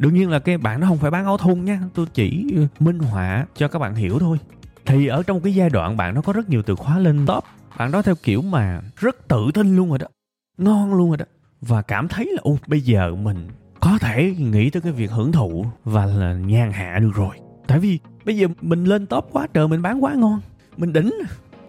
đương 0.02 0.14
nhiên 0.14 0.30
là 0.30 0.40
cái 0.40 0.58
bạn 0.58 0.80
nó 0.80 0.88
không 0.88 0.98
phải 0.98 1.12
bán 1.12 1.26
áo 1.26 1.38
thun 1.38 1.66
nha. 1.66 1.82
Tôi 1.94 2.06
chỉ 2.14 2.54
ừ, 2.56 2.68
minh 2.80 3.00
họa 3.00 3.46
cho 3.56 3.68
các 3.68 3.80
bạn 3.80 3.96
hiểu 3.96 4.20
thôi. 4.20 4.38
Thì 4.86 5.08
ở 5.08 5.24
trong 5.24 5.42
cái 5.42 5.56
giai 5.56 5.70
đoạn 5.70 5.98
bạn 5.98 6.16
nó 6.16 6.22
có 6.22 6.34
rất 6.34 6.50
nhiều 6.50 6.62
từ 6.62 6.76
khóa 6.76 7.00
lên 7.00 7.26
top. 7.26 7.44
Bạn 7.78 7.92
đó 7.92 8.02
theo 8.02 8.16
kiểu 8.24 8.42
mà 8.42 8.82
rất 8.98 9.28
tự 9.28 9.52
tin 9.54 9.76
luôn 9.76 9.90
rồi 9.90 10.00
đó. 10.00 10.08
Ngon 10.58 10.94
luôn 10.94 11.10
rồi 11.10 11.18
đó. 11.18 11.26
Và 11.62 11.82
cảm 11.82 12.08
thấy 12.08 12.26
là 12.26 12.40
ô 12.42 12.58
bây 12.68 12.82
giờ 12.82 13.16
mình 13.16 13.48
có 13.80 13.98
thể 14.02 14.36
nghĩ 14.38 14.70
tới 14.70 14.82
cái 14.82 14.92
việc 14.92 15.12
hưởng 15.12 15.32
thụ 15.32 15.66
và 15.84 16.06
là 16.06 16.34
nhàn 16.34 16.72
hạ 16.72 17.00
được 17.02 17.12
rồi. 17.16 17.36
Tại 17.68 17.80
vì 17.80 18.00
bây 18.26 18.38
giờ 18.38 18.48
mình 18.62 18.84
lên 18.84 19.06
top 19.06 19.30
quá 19.32 19.48
trời, 19.54 19.68
mình 19.68 19.82
bán 19.82 20.04
quá 20.04 20.14
ngon. 20.14 20.40
Mình 20.78 20.94
đỉnh. 20.94 21.12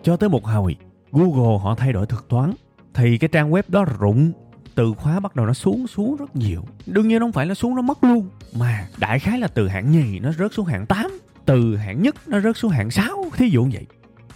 Cho 0.03 0.17
tới 0.17 0.29
một 0.29 0.45
hồi, 0.45 0.77
google 1.13 1.59
họ 1.63 1.75
thay 1.75 1.93
đổi 1.93 2.07
thuật 2.07 2.29
toán. 2.29 2.53
Thì 2.95 3.19
cái 3.19 3.29
trang 3.29 3.51
web 3.51 3.63
đó 3.69 3.85
rụng 3.99 4.33
từ 4.75 4.93
khóa 4.93 5.21
bắt 5.21 5.37
đầu 5.37 5.47
nó 5.47 5.53
xuống 5.53 5.87
xuống 5.87 6.17
rất 6.17 6.37
nhiều. 6.37 6.65
Đương 6.87 7.09
nhiên 7.09 7.21
không 7.21 7.33
phải 7.33 7.47
là 7.47 7.55
xuống 7.55 7.77
nó 7.77 7.83
mất 7.83 8.05
luôn, 8.05 8.29
mà 8.57 8.89
đại 8.99 9.19
khái 9.19 9.39
là 9.39 9.49
từ 9.49 9.69
hạng 9.69 9.93
nhì 9.93 10.19
nó 10.19 10.33
rớt 10.33 10.53
xuống 10.53 10.67
hạng 10.67 10.87
8 10.87 11.21
từ 11.45 11.77
hạng 11.77 12.03
nhất 12.03 12.15
nó 12.27 12.41
rớt 12.41 12.57
xuống 12.57 12.71
hạng 12.71 12.91
6 12.91 13.25
thí 13.37 13.49
dụ 13.49 13.65
như 13.65 13.71
vậy. 13.73 13.87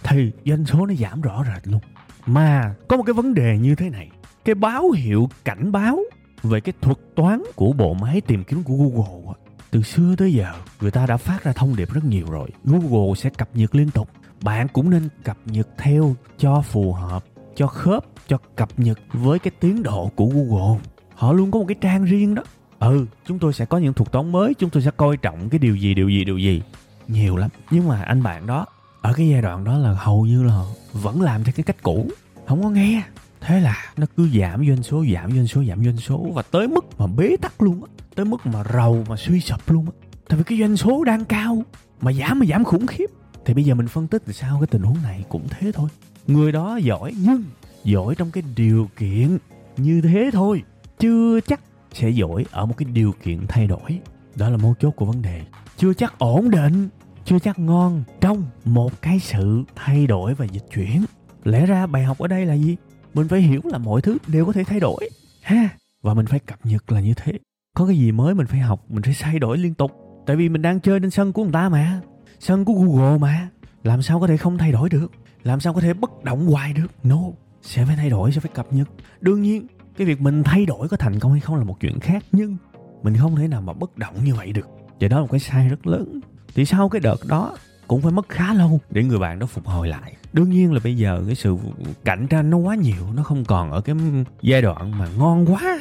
Thì 0.03 0.31
doanh 0.45 0.65
số 0.65 0.85
nó 0.85 0.93
giảm 0.93 1.21
rõ 1.21 1.45
rệt 1.53 1.67
luôn. 1.67 1.81
Mà 2.25 2.75
có 2.87 2.97
một 2.97 3.03
cái 3.03 3.13
vấn 3.13 3.33
đề 3.33 3.57
như 3.57 3.75
thế 3.75 3.89
này, 3.89 4.09
cái 4.45 4.55
báo 4.55 4.91
hiệu 4.91 5.29
cảnh 5.45 5.71
báo 5.71 5.99
về 6.43 6.61
cái 6.61 6.73
thuật 6.81 6.97
toán 7.15 7.43
của 7.55 7.73
bộ 7.73 7.93
máy 7.93 8.21
tìm 8.21 8.43
kiếm 8.43 8.63
của 8.63 8.73
Google 8.73 9.33
từ 9.71 9.81
xưa 9.81 10.15
tới 10.17 10.33
giờ 10.33 10.53
người 10.81 10.91
ta 10.91 11.05
đã 11.05 11.17
phát 11.17 11.43
ra 11.43 11.53
thông 11.53 11.75
điệp 11.75 11.93
rất 11.93 12.05
nhiều 12.05 12.25
rồi. 12.31 12.49
Google 12.63 13.15
sẽ 13.15 13.29
cập 13.29 13.49
nhật 13.53 13.75
liên 13.75 13.89
tục. 13.89 14.09
Bạn 14.41 14.67
cũng 14.73 14.89
nên 14.89 15.09
cập 15.23 15.37
nhật 15.45 15.67
theo 15.77 16.15
cho 16.37 16.61
phù 16.61 16.93
hợp 16.93 17.25
cho 17.57 17.67
khớp, 17.67 18.05
cho 18.27 18.37
cập 18.55 18.79
nhật 18.79 18.99
với 19.13 19.39
cái 19.39 19.51
tiến 19.59 19.83
độ 19.83 20.11
của 20.15 20.25
Google. 20.25 20.79
Họ 21.15 21.33
luôn 21.33 21.51
có 21.51 21.59
một 21.59 21.65
cái 21.67 21.75
trang 21.81 22.05
riêng 22.05 22.35
đó. 22.35 22.43
Ừ 22.79 23.05
chúng 23.25 23.39
tôi 23.39 23.53
sẽ 23.53 23.65
có 23.65 23.77
những 23.77 23.93
thuật 23.93 24.11
toán 24.11 24.31
mới, 24.31 24.53
chúng 24.53 24.69
tôi 24.69 24.83
sẽ 24.83 24.91
coi 24.97 25.17
trọng 25.17 25.49
cái 25.49 25.59
điều 25.59 25.75
gì 25.75 25.93
điều 25.93 26.09
gì 26.09 26.25
điều 26.25 26.37
gì. 26.37 26.61
Nhiều 27.07 27.37
lắm. 27.37 27.49
Nhưng 27.71 27.87
mà 27.87 28.01
anh 28.01 28.23
bạn 28.23 28.47
đó, 28.47 28.65
ở 29.01 29.13
cái 29.13 29.29
giai 29.29 29.41
đoạn 29.41 29.63
đó 29.63 29.77
là 29.77 29.93
hầu 29.93 30.25
như 30.25 30.43
là 30.43 30.63
vẫn 30.93 31.21
làm 31.21 31.43
theo 31.43 31.53
cái 31.55 31.63
cách 31.63 31.83
cũ. 31.83 32.07
Không 32.47 32.63
có 32.63 32.69
nghe. 32.69 33.03
Thế 33.41 33.59
là 33.59 33.93
nó 33.97 34.05
cứ 34.17 34.29
giảm 34.29 34.67
doanh 34.67 34.83
số, 34.83 35.05
giảm 35.13 35.31
doanh 35.31 35.47
số, 35.47 35.63
giảm 35.63 35.85
doanh 35.85 35.97
số 35.97 36.27
và 36.33 36.41
tới 36.41 36.67
mức 36.67 36.85
mà 36.99 37.07
bế 37.07 37.35
tắc 37.41 37.61
luôn 37.61 37.83
á. 37.83 37.91
Tới 38.15 38.25
mức 38.25 38.45
mà 38.45 38.63
rầu, 38.73 39.03
mà 39.09 39.15
suy 39.15 39.39
sụp 39.39 39.71
luôn 39.71 39.85
á. 39.85 39.91
Tại 40.29 40.37
vì 40.37 40.43
cái 40.43 40.59
doanh 40.59 40.77
số 40.77 41.03
đang 41.03 41.25
cao, 41.25 41.63
mà 42.01 42.13
giảm 42.13 42.39
mà 42.39 42.45
giảm 42.45 42.63
khủng 42.63 42.87
khiếp. 42.87 43.05
Thì 43.45 43.53
bây 43.53 43.63
giờ 43.63 43.75
mình 43.75 43.87
phân 43.87 44.07
tích 44.07 44.23
thì 44.25 44.33
sao 44.33 44.59
cái 44.59 44.67
tình 44.67 44.81
huống 44.81 44.97
này 45.03 45.23
cũng 45.29 45.47
thế 45.49 45.71
thôi 45.71 45.89
người 46.27 46.51
đó 46.51 46.77
giỏi 46.77 47.13
nhưng 47.21 47.43
giỏi 47.83 48.15
trong 48.15 48.31
cái 48.31 48.43
điều 48.55 48.89
kiện 48.97 49.37
như 49.77 50.01
thế 50.01 50.29
thôi, 50.33 50.63
chưa 50.99 51.39
chắc 51.39 51.61
sẽ 51.93 52.09
giỏi 52.09 52.45
ở 52.51 52.65
một 52.65 52.77
cái 52.77 52.89
điều 52.93 53.13
kiện 53.23 53.39
thay 53.47 53.67
đổi. 53.67 53.99
Đó 54.35 54.49
là 54.49 54.57
mấu 54.57 54.75
chốt 54.79 54.91
của 54.91 55.05
vấn 55.05 55.21
đề. 55.21 55.41
Chưa 55.77 55.93
chắc 55.93 56.19
ổn 56.19 56.49
định, 56.49 56.89
chưa 57.25 57.39
chắc 57.39 57.59
ngon 57.59 58.03
trong 58.21 58.45
một 58.65 59.01
cái 59.01 59.19
sự 59.19 59.63
thay 59.75 60.07
đổi 60.07 60.33
và 60.33 60.45
dịch 60.45 60.65
chuyển. 60.73 61.05
Lẽ 61.43 61.65
ra 61.65 61.87
bài 61.87 62.03
học 62.03 62.17
ở 62.17 62.27
đây 62.27 62.45
là 62.45 62.53
gì? 62.53 62.75
Mình 63.13 63.27
phải 63.27 63.41
hiểu 63.41 63.61
là 63.63 63.77
mọi 63.77 64.01
thứ 64.01 64.17
đều 64.27 64.45
có 64.45 64.53
thể 64.53 64.63
thay 64.63 64.79
đổi, 64.79 65.09
ha? 65.41 65.69
Và 66.01 66.13
mình 66.13 66.25
phải 66.25 66.39
cập 66.39 66.59
nhật 66.63 66.91
là 66.91 66.99
như 67.01 67.13
thế. 67.13 67.33
Có 67.75 67.87
cái 67.87 67.97
gì 67.97 68.11
mới 68.11 68.33
mình 68.33 68.47
phải 68.47 68.59
học, 68.59 68.85
mình 68.89 69.03
phải 69.03 69.15
thay 69.19 69.39
đổi 69.39 69.57
liên 69.57 69.73
tục. 69.73 69.91
Tại 70.25 70.35
vì 70.35 70.49
mình 70.49 70.61
đang 70.61 70.79
chơi 70.79 70.99
trên 70.99 71.11
sân 71.11 71.33
của 71.33 71.43
người 71.43 71.53
ta 71.53 71.69
mà, 71.69 72.01
sân 72.39 72.65
của 72.65 72.73
google 72.73 73.17
mà. 73.17 73.49
Làm 73.83 74.01
sao 74.01 74.19
có 74.19 74.27
thể 74.27 74.37
không 74.37 74.57
thay 74.57 74.71
đổi 74.71 74.89
được? 74.89 75.11
Làm 75.47 75.59
sao 75.59 75.73
có 75.73 75.81
thể 75.81 75.93
bất 75.93 76.23
động 76.23 76.47
hoài 76.47 76.73
được? 76.73 76.87
No, 77.03 77.19
sẽ 77.61 77.85
phải 77.85 77.95
thay 77.95 78.09
đổi, 78.09 78.31
sẽ 78.31 78.39
phải 78.39 78.51
cập 78.53 78.73
nhật. 78.73 78.87
Đương 79.21 79.41
nhiên, 79.41 79.67
cái 79.97 80.07
việc 80.07 80.21
mình 80.21 80.43
thay 80.43 80.65
đổi 80.65 80.87
có 80.87 80.97
thành 80.97 81.19
công 81.19 81.31
hay 81.31 81.41
không 81.41 81.55
là 81.55 81.63
một 81.63 81.79
chuyện 81.79 81.99
khác, 81.99 82.23
nhưng 82.31 82.57
mình 83.03 83.17
không 83.17 83.35
thể 83.35 83.47
nào 83.47 83.61
mà 83.61 83.73
bất 83.73 83.97
động 83.97 84.15
như 84.23 84.35
vậy 84.35 84.51
được. 84.51 84.67
Và 84.99 85.07
đó 85.07 85.17
là 85.17 85.21
một 85.21 85.31
cái 85.31 85.39
sai 85.39 85.69
rất 85.69 85.87
lớn. 85.87 86.19
Thì 86.55 86.65
sau 86.65 86.89
cái 86.89 86.99
đợt 86.99 87.25
đó, 87.27 87.57
cũng 87.87 88.01
phải 88.01 88.11
mất 88.11 88.29
khá 88.29 88.53
lâu 88.53 88.79
để 88.89 89.03
người 89.03 89.19
bạn 89.19 89.39
đó 89.39 89.45
phục 89.45 89.65
hồi 89.65 89.87
lại. 89.87 90.15
Đương 90.33 90.49
nhiên 90.49 90.73
là 90.73 90.79
bây 90.83 90.97
giờ 90.97 91.23
cái 91.25 91.35
sự 91.35 91.57
cạnh 92.05 92.27
tranh 92.27 92.49
nó 92.49 92.57
quá 92.57 92.75
nhiều, 92.75 93.13
nó 93.13 93.23
không 93.23 93.45
còn 93.45 93.71
ở 93.71 93.81
cái 93.81 93.95
giai 94.41 94.61
đoạn 94.61 94.99
mà 94.99 95.07
ngon 95.17 95.45
quá, 95.45 95.79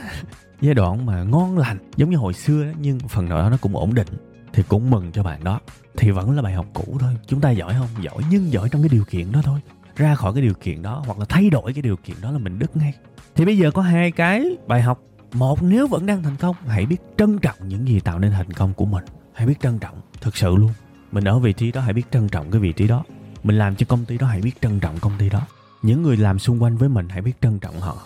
giai 0.60 0.74
đoạn 0.74 1.06
mà 1.06 1.22
ngon 1.22 1.58
lành, 1.58 1.78
giống 1.96 2.10
như 2.10 2.16
hồi 2.16 2.32
xưa 2.32 2.64
đó, 2.64 2.70
nhưng 2.80 2.98
phần 2.98 3.28
nào 3.28 3.38
đó 3.38 3.50
nó 3.50 3.56
cũng 3.60 3.76
ổn 3.76 3.94
định 3.94 4.08
thì 4.56 4.62
cũng 4.68 4.90
mừng 4.90 5.12
cho 5.12 5.22
bạn 5.22 5.44
đó. 5.44 5.60
Thì 5.96 6.10
vẫn 6.10 6.36
là 6.36 6.42
bài 6.42 6.54
học 6.54 6.66
cũ 6.74 6.96
thôi. 7.00 7.16
Chúng 7.26 7.40
ta 7.40 7.50
giỏi 7.50 7.74
không? 7.78 8.04
Giỏi, 8.04 8.22
nhưng 8.30 8.52
giỏi 8.52 8.68
trong 8.68 8.82
cái 8.82 8.88
điều 8.88 9.04
kiện 9.04 9.32
đó 9.32 9.40
thôi. 9.42 9.60
Ra 9.96 10.14
khỏi 10.14 10.32
cái 10.32 10.42
điều 10.42 10.54
kiện 10.54 10.82
đó, 10.82 11.02
hoặc 11.06 11.18
là 11.18 11.24
thay 11.28 11.50
đổi 11.50 11.72
cái 11.72 11.82
điều 11.82 11.96
kiện 11.96 12.16
đó 12.20 12.30
là 12.30 12.38
mình 12.38 12.58
đứt 12.58 12.76
ngay. 12.76 12.94
Thì 13.34 13.44
bây 13.44 13.58
giờ 13.58 13.70
có 13.70 13.82
hai 13.82 14.10
cái 14.10 14.56
bài 14.66 14.82
học. 14.82 15.00
Một, 15.32 15.62
nếu 15.62 15.86
vẫn 15.86 16.06
đang 16.06 16.22
thành 16.22 16.36
công, 16.36 16.56
hãy 16.66 16.86
biết 16.86 16.96
trân 17.18 17.38
trọng 17.38 17.68
những 17.68 17.88
gì 17.88 18.00
tạo 18.00 18.18
nên 18.18 18.32
thành 18.32 18.52
công 18.52 18.74
của 18.74 18.84
mình. 18.84 19.04
Hãy 19.32 19.46
biết 19.46 19.60
trân 19.62 19.78
trọng, 19.78 20.00
thực 20.20 20.36
sự 20.36 20.56
luôn. 20.56 20.70
Mình 21.12 21.24
ở 21.24 21.38
vị 21.38 21.52
trí 21.52 21.72
đó, 21.72 21.80
hãy 21.80 21.92
biết 21.92 22.06
trân 22.10 22.28
trọng 22.28 22.50
cái 22.50 22.60
vị 22.60 22.72
trí 22.72 22.88
đó. 22.88 23.04
Mình 23.42 23.58
làm 23.58 23.76
cho 23.76 23.86
công 23.88 24.04
ty 24.04 24.18
đó, 24.18 24.26
hãy 24.26 24.40
biết 24.40 24.60
trân 24.60 24.80
trọng 24.80 24.98
công 25.00 25.12
ty 25.18 25.28
đó. 25.28 25.40
Những 25.82 26.02
người 26.02 26.16
làm 26.16 26.38
xung 26.38 26.62
quanh 26.62 26.76
với 26.76 26.88
mình, 26.88 27.08
hãy 27.08 27.22
biết 27.22 27.40
trân 27.40 27.58
trọng 27.58 27.80
họ. 27.80 27.98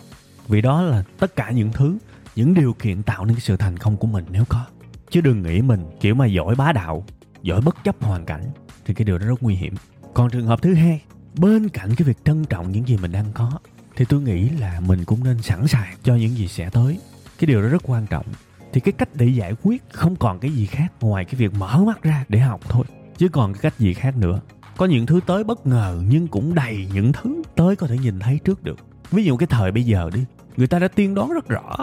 Vì 0.49 0.61
đó 0.61 0.83
là 0.83 1.05
tất 1.19 1.37
cả 1.37 1.51
những 1.51 1.73
thứ, 1.73 1.99
những 2.37 2.55
điều 2.55 2.73
kiện 2.73 3.03
tạo 3.03 3.25
nên 3.25 3.35
cái 3.35 3.41
sự 3.41 3.57
thành 3.57 3.79
công 3.79 3.97
của 3.97 4.07
mình 4.07 4.25
nếu 4.31 4.45
có 4.49 4.65
chứ 5.11 5.21
đừng 5.21 5.43
nghĩ 5.43 5.63
mình 5.63 5.85
kiểu 6.01 6.15
mà 6.15 6.27
giỏi 6.27 6.55
bá 6.55 6.73
đạo, 6.73 7.05
giỏi 7.43 7.61
bất 7.61 7.85
chấp 7.85 7.97
hoàn 8.01 8.25
cảnh, 8.25 8.45
thì 8.85 8.95
cái 8.95 9.05
điều 9.05 9.19
đó 9.19 9.27
rất 9.27 9.43
nguy 9.43 9.55
hiểm. 9.55 9.75
Còn 10.15 10.31
trường 10.31 10.47
hợp 10.47 10.63
thứ 10.63 10.75
hai, 10.75 11.03
bên 11.39 11.69
cạnh 11.69 11.95
cái 11.97 12.09
việc 12.09 12.25
trân 12.25 12.45
trọng 12.45 12.73
những 12.73 12.89
gì 12.89 12.97
mình 12.97 13.13
đang 13.13 13.33
có, 13.35 13.53
thì 13.97 14.05
tôi 14.05 14.23
nghĩ 14.23 14.49
là 14.49 14.81
mình 14.81 15.05
cũng 15.05 15.25
nên 15.25 15.43
sẵn 15.43 15.67
sàng 15.67 15.97
cho 16.03 16.15
những 16.15 16.37
gì 16.37 16.49
sẽ 16.49 16.71
tới. 16.71 16.99
Cái 17.39 17.47
điều 17.47 17.63
đó 17.63 17.69
rất 17.69 17.83
quan 17.87 18.07
trọng. 18.07 18.27
Thì 18.73 18.81
cái 18.81 18.93
cách 18.93 19.09
để 19.15 19.27
giải 19.27 19.55
quyết 19.63 19.83
không 19.93 20.17
còn 20.17 20.39
cái 20.39 20.51
gì 20.51 20.67
khác 20.67 20.93
ngoài 21.01 21.25
cái 21.25 21.35
việc 21.35 21.55
mở 21.55 21.85
mắt 21.87 22.03
ra 22.03 22.25
để 22.29 22.39
học 22.39 22.61
thôi, 22.69 22.85
chứ 23.17 23.29
còn 23.29 23.53
cái 23.53 23.61
cách 23.63 23.79
gì 23.79 23.95
khác 23.95 24.17
nữa. 24.17 24.41
Có 24.77 24.87
những 24.87 25.07
thứ 25.07 25.21
tới 25.27 25.45
bất 25.45 25.67
ngờ 25.67 26.03
nhưng 26.09 26.29
cũng 26.29 26.55
đầy 26.55 26.89
những 26.95 27.13
thứ 27.13 27.43
tới 27.57 27.77
có 27.77 27.87
thể 27.87 27.99
nhìn 27.99 28.19
thấy 28.19 28.41
trước 28.45 28.63
được. 28.63 28.79
Ví 29.11 29.25
dụ 29.25 29.37
cái 29.37 29.47
thời 29.47 29.73
bây 29.73 29.83
giờ 29.83 30.11
đi, 30.15 30.25
người 30.57 30.67
ta 30.67 30.79
đã 30.79 30.89
tiên 30.89 31.15
đoán 31.15 31.33
rất 31.33 31.49
rõ 31.49 31.77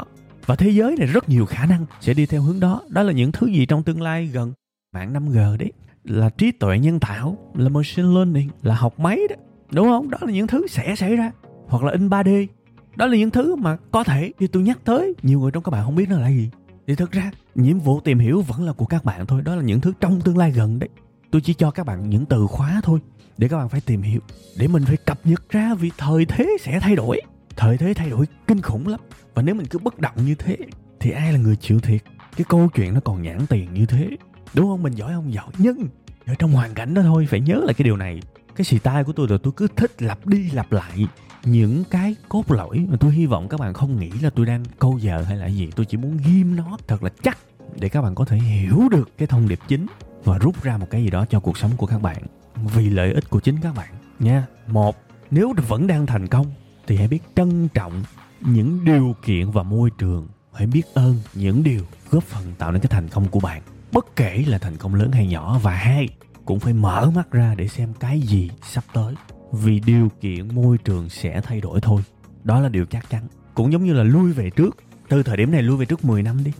và 0.47 0.55
thế 0.55 0.69
giới 0.69 0.95
này 0.97 1.07
rất 1.07 1.29
nhiều 1.29 1.45
khả 1.45 1.65
năng 1.65 1.85
sẽ 2.01 2.13
đi 2.13 2.25
theo 2.25 2.41
hướng 2.41 2.59
đó. 2.59 2.81
Đó 2.89 3.03
là 3.03 3.11
những 3.11 3.31
thứ 3.31 3.47
gì 3.47 3.65
trong 3.65 3.83
tương 3.83 4.01
lai 4.01 4.25
gần 4.25 4.53
mạng 4.93 5.13
5G 5.13 5.57
đấy. 5.57 5.71
Là 6.03 6.29
trí 6.29 6.51
tuệ 6.51 6.79
nhân 6.79 6.99
tạo, 6.99 7.37
là 7.53 7.69
machine 7.69 8.07
learning, 8.15 8.49
là 8.61 8.75
học 8.75 8.99
máy 8.99 9.19
đó. 9.29 9.35
Đúng 9.71 9.87
không? 9.87 10.09
Đó 10.09 10.17
là 10.21 10.31
những 10.31 10.47
thứ 10.47 10.67
sẽ 10.67 10.95
xảy 10.95 11.15
ra. 11.15 11.31
Hoặc 11.67 11.83
là 11.83 11.91
in 11.91 12.09
3D 12.09 12.47
đó 12.95 13.05
là 13.05 13.17
những 13.17 13.29
thứ 13.29 13.55
mà 13.55 13.77
có 13.91 14.03
thể. 14.03 14.31
Thì 14.39 14.47
tôi 14.47 14.63
nhắc 14.63 14.79
tới, 14.83 15.13
nhiều 15.23 15.39
người 15.39 15.51
trong 15.51 15.63
các 15.63 15.69
bạn 15.69 15.85
không 15.85 15.95
biết 15.95 16.09
nó 16.09 16.17
là 16.17 16.29
gì. 16.29 16.49
Thì 16.87 16.95
thực 16.95 17.11
ra, 17.11 17.31
nhiệm 17.55 17.79
vụ 17.79 17.99
tìm 17.99 18.19
hiểu 18.19 18.41
vẫn 18.41 18.63
là 18.63 18.73
của 18.73 18.85
các 18.85 19.05
bạn 19.05 19.25
thôi. 19.25 19.41
Đó 19.41 19.55
là 19.55 19.61
những 19.61 19.81
thứ 19.81 19.93
trong 19.99 20.21
tương 20.21 20.37
lai 20.37 20.51
gần 20.51 20.79
đấy. 20.79 20.89
Tôi 21.31 21.41
chỉ 21.41 21.53
cho 21.53 21.71
các 21.71 21.85
bạn 21.85 22.09
những 22.09 22.25
từ 22.25 22.47
khóa 22.47 22.81
thôi 22.83 22.99
để 23.37 23.47
các 23.47 23.57
bạn 23.57 23.69
phải 23.69 23.81
tìm 23.81 24.01
hiểu. 24.01 24.19
Để 24.57 24.67
mình 24.67 24.85
phải 24.85 24.97
cập 24.97 25.19
nhật 25.23 25.49
ra 25.49 25.73
vì 25.73 25.91
thời 25.97 26.25
thế 26.25 26.57
sẽ 26.59 26.79
thay 26.79 26.95
đổi 26.95 27.21
thời 27.57 27.77
thế 27.77 27.93
thay 27.93 28.09
đổi 28.09 28.25
kinh 28.47 28.61
khủng 28.61 28.87
lắm. 28.87 28.99
Và 29.33 29.41
nếu 29.41 29.55
mình 29.55 29.67
cứ 29.67 29.79
bất 29.79 29.99
động 29.99 30.15
như 30.25 30.35
thế, 30.35 30.57
thì 30.99 31.11
ai 31.11 31.33
là 31.33 31.39
người 31.39 31.55
chịu 31.55 31.79
thiệt? 31.79 32.01
Cái 32.37 32.45
câu 32.49 32.69
chuyện 32.75 32.93
nó 32.93 32.99
còn 32.99 33.21
nhãn 33.21 33.47
tiền 33.49 33.73
như 33.73 33.85
thế. 33.85 34.09
Đúng 34.53 34.67
không? 34.67 34.83
Mình 34.83 34.93
giỏi 34.93 35.13
không? 35.13 35.33
Giỏi. 35.33 35.47
Nhưng, 35.57 35.87
ở 36.25 36.35
trong 36.39 36.51
hoàn 36.51 36.73
cảnh 36.73 36.93
đó 36.93 37.01
thôi, 37.01 37.27
phải 37.29 37.39
nhớ 37.39 37.61
lại 37.65 37.73
cái 37.73 37.83
điều 37.83 37.97
này. 37.97 38.21
Cái 38.55 38.65
xì 38.65 38.79
tai 38.79 39.03
của 39.03 39.11
tôi 39.11 39.27
là 39.29 39.37
tôi 39.43 39.53
cứ 39.57 39.67
thích 39.75 40.01
lặp 40.01 40.25
đi 40.25 40.51
lặp 40.51 40.71
lại 40.71 41.07
những 41.45 41.83
cái 41.89 42.15
cốt 42.29 42.51
lõi 42.51 42.87
mà 42.89 42.97
tôi 42.99 43.11
hy 43.11 43.25
vọng 43.25 43.49
các 43.49 43.59
bạn 43.59 43.73
không 43.73 43.99
nghĩ 43.99 44.09
là 44.21 44.29
tôi 44.29 44.45
đang 44.45 44.63
câu 44.79 44.97
giờ 44.97 45.21
hay 45.21 45.37
là 45.37 45.47
gì. 45.47 45.69
Tôi 45.75 45.85
chỉ 45.85 45.97
muốn 45.97 46.17
ghim 46.25 46.55
nó 46.55 46.77
thật 46.87 47.03
là 47.03 47.09
chắc 47.23 47.37
để 47.79 47.89
các 47.89 48.01
bạn 48.01 48.15
có 48.15 48.25
thể 48.25 48.37
hiểu 48.37 48.89
được 48.91 49.09
cái 49.17 49.27
thông 49.27 49.47
điệp 49.47 49.59
chính 49.67 49.85
và 50.23 50.37
rút 50.37 50.63
ra 50.63 50.77
một 50.77 50.87
cái 50.89 51.03
gì 51.03 51.09
đó 51.09 51.25
cho 51.29 51.39
cuộc 51.39 51.57
sống 51.57 51.71
của 51.77 51.85
các 51.85 52.01
bạn. 52.01 52.23
Vì 52.55 52.89
lợi 52.89 53.13
ích 53.13 53.29
của 53.29 53.39
chính 53.39 53.57
các 53.61 53.75
bạn 53.75 53.89
nha. 54.19 54.45
Một, 54.67 54.95
nếu 55.31 55.53
vẫn 55.67 55.87
đang 55.87 56.05
thành 56.05 56.27
công 56.27 56.45
thì 56.87 56.95
hãy 56.95 57.07
biết 57.07 57.19
trân 57.35 57.67
trọng 57.67 58.03
những 58.41 58.85
điều 58.85 59.15
kiện 59.25 59.51
và 59.51 59.63
môi 59.63 59.89
trường. 59.97 60.27
Hãy 60.53 60.67
biết 60.67 60.83
ơn 60.93 61.15
những 61.33 61.63
điều 61.63 61.81
góp 62.09 62.23
phần 62.23 62.43
tạo 62.57 62.71
nên 62.71 62.81
cái 62.81 62.89
thành 62.89 63.07
công 63.07 63.27
của 63.27 63.39
bạn. 63.39 63.61
Bất 63.91 64.15
kể 64.15 64.43
là 64.47 64.57
thành 64.57 64.77
công 64.77 64.95
lớn 64.95 65.11
hay 65.11 65.27
nhỏ 65.27 65.59
và 65.63 65.71
hai 65.71 66.09
cũng 66.45 66.59
phải 66.59 66.73
mở 66.73 67.11
mắt 67.15 67.31
ra 67.31 67.55
để 67.57 67.67
xem 67.67 67.93
cái 67.99 68.21
gì 68.21 68.51
sắp 68.63 68.83
tới. 68.93 69.15
Vì 69.51 69.79
điều 69.79 70.09
kiện 70.21 70.55
môi 70.55 70.77
trường 70.77 71.09
sẽ 71.09 71.41
thay 71.41 71.61
đổi 71.61 71.81
thôi. 71.81 72.01
Đó 72.43 72.59
là 72.59 72.69
điều 72.69 72.85
chắc 72.85 73.09
chắn. 73.09 73.27
Cũng 73.53 73.71
giống 73.71 73.85
như 73.85 73.93
là 73.93 74.03
lui 74.03 74.33
về 74.33 74.49
trước. 74.49 74.77
Từ 75.09 75.23
thời 75.23 75.37
điểm 75.37 75.51
này 75.51 75.61
lui 75.61 75.77
về 75.77 75.85
trước 75.85 76.05
10 76.05 76.23
năm 76.23 76.43
đi. 76.43 76.51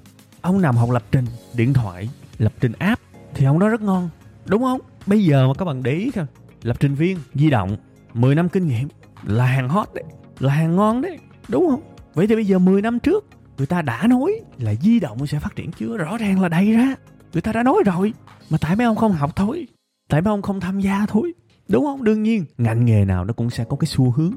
Ông 0.42 0.62
nằm 0.62 0.76
học 0.76 0.90
lập 0.92 1.04
trình 1.12 1.26
điện 1.54 1.74
thoại 1.74 2.10
lập 2.38 2.54
trình 2.60 2.74
app 2.74 3.02
thì 3.34 3.46
ông 3.46 3.60
đó 3.60 3.70
rất 3.70 3.82
ngon. 3.82 4.10
Đúng 4.46 4.62
không? 4.62 4.82
Bây 5.06 5.26
giờ 5.26 5.48
mà 5.48 5.54
các 5.54 5.66
bạn 5.66 5.84
để 5.84 5.92
ý 5.92 6.12
thôi, 6.12 6.26
lập 6.64 6.78
trình 6.80 6.96
viên 6.96 7.18
di 7.34 7.50
động 7.50 7.78
10 8.14 8.36
năm 8.36 8.50
kinh 8.50 8.68
nghiệm 8.68 8.88
là 9.24 9.46
hàng 9.46 9.70
hot 9.70 9.88
đấy, 9.94 10.04
là 10.40 10.54
hàng 10.54 10.76
ngon 10.76 11.02
đấy, 11.02 11.20
đúng 11.48 11.70
không? 11.70 11.82
Vậy 12.14 12.28
thì 12.28 12.36
bây 12.36 12.46
giờ 12.46 12.60
10 12.60 12.82
năm 12.82 13.00
trước, 13.00 13.26
người 13.58 13.68
ta 13.68 13.82
đã 13.82 14.08
nói 14.08 14.32
là 14.58 14.74
di 14.76 15.00
động 15.00 15.28
sẽ 15.28 15.40
phát 15.40 15.56
triển 15.56 15.72
chưa? 15.72 15.98
Rõ 15.98 16.18
ràng 16.18 16.42
là 16.42 16.50
đầy 16.50 16.72
ra. 16.72 16.96
Người 17.34 17.42
ta 17.42 17.52
đã 17.52 17.64
nói 17.64 17.78
rồi, 17.86 18.14
mà 18.50 18.58
tại 18.62 18.76
mấy 18.76 18.86
ông 18.86 18.96
không 18.96 19.12
học 19.12 19.36
thôi, 19.36 19.68
tại 20.10 20.22
mấy 20.22 20.32
ông 20.32 20.42
không 20.42 20.60
tham 20.60 20.80
gia 20.80 21.06
thôi, 21.06 21.34
đúng 21.68 21.86
không? 21.86 22.04
Đương 22.04 22.24
nhiên, 22.24 22.46
ngành 22.58 22.86
nghề 22.86 23.06
nào 23.06 23.26
nó 23.26 23.34
cũng 23.34 23.50
sẽ 23.50 23.64
có 23.70 23.78
cái 23.78 23.88
xu 23.88 24.12
hướng, 24.12 24.34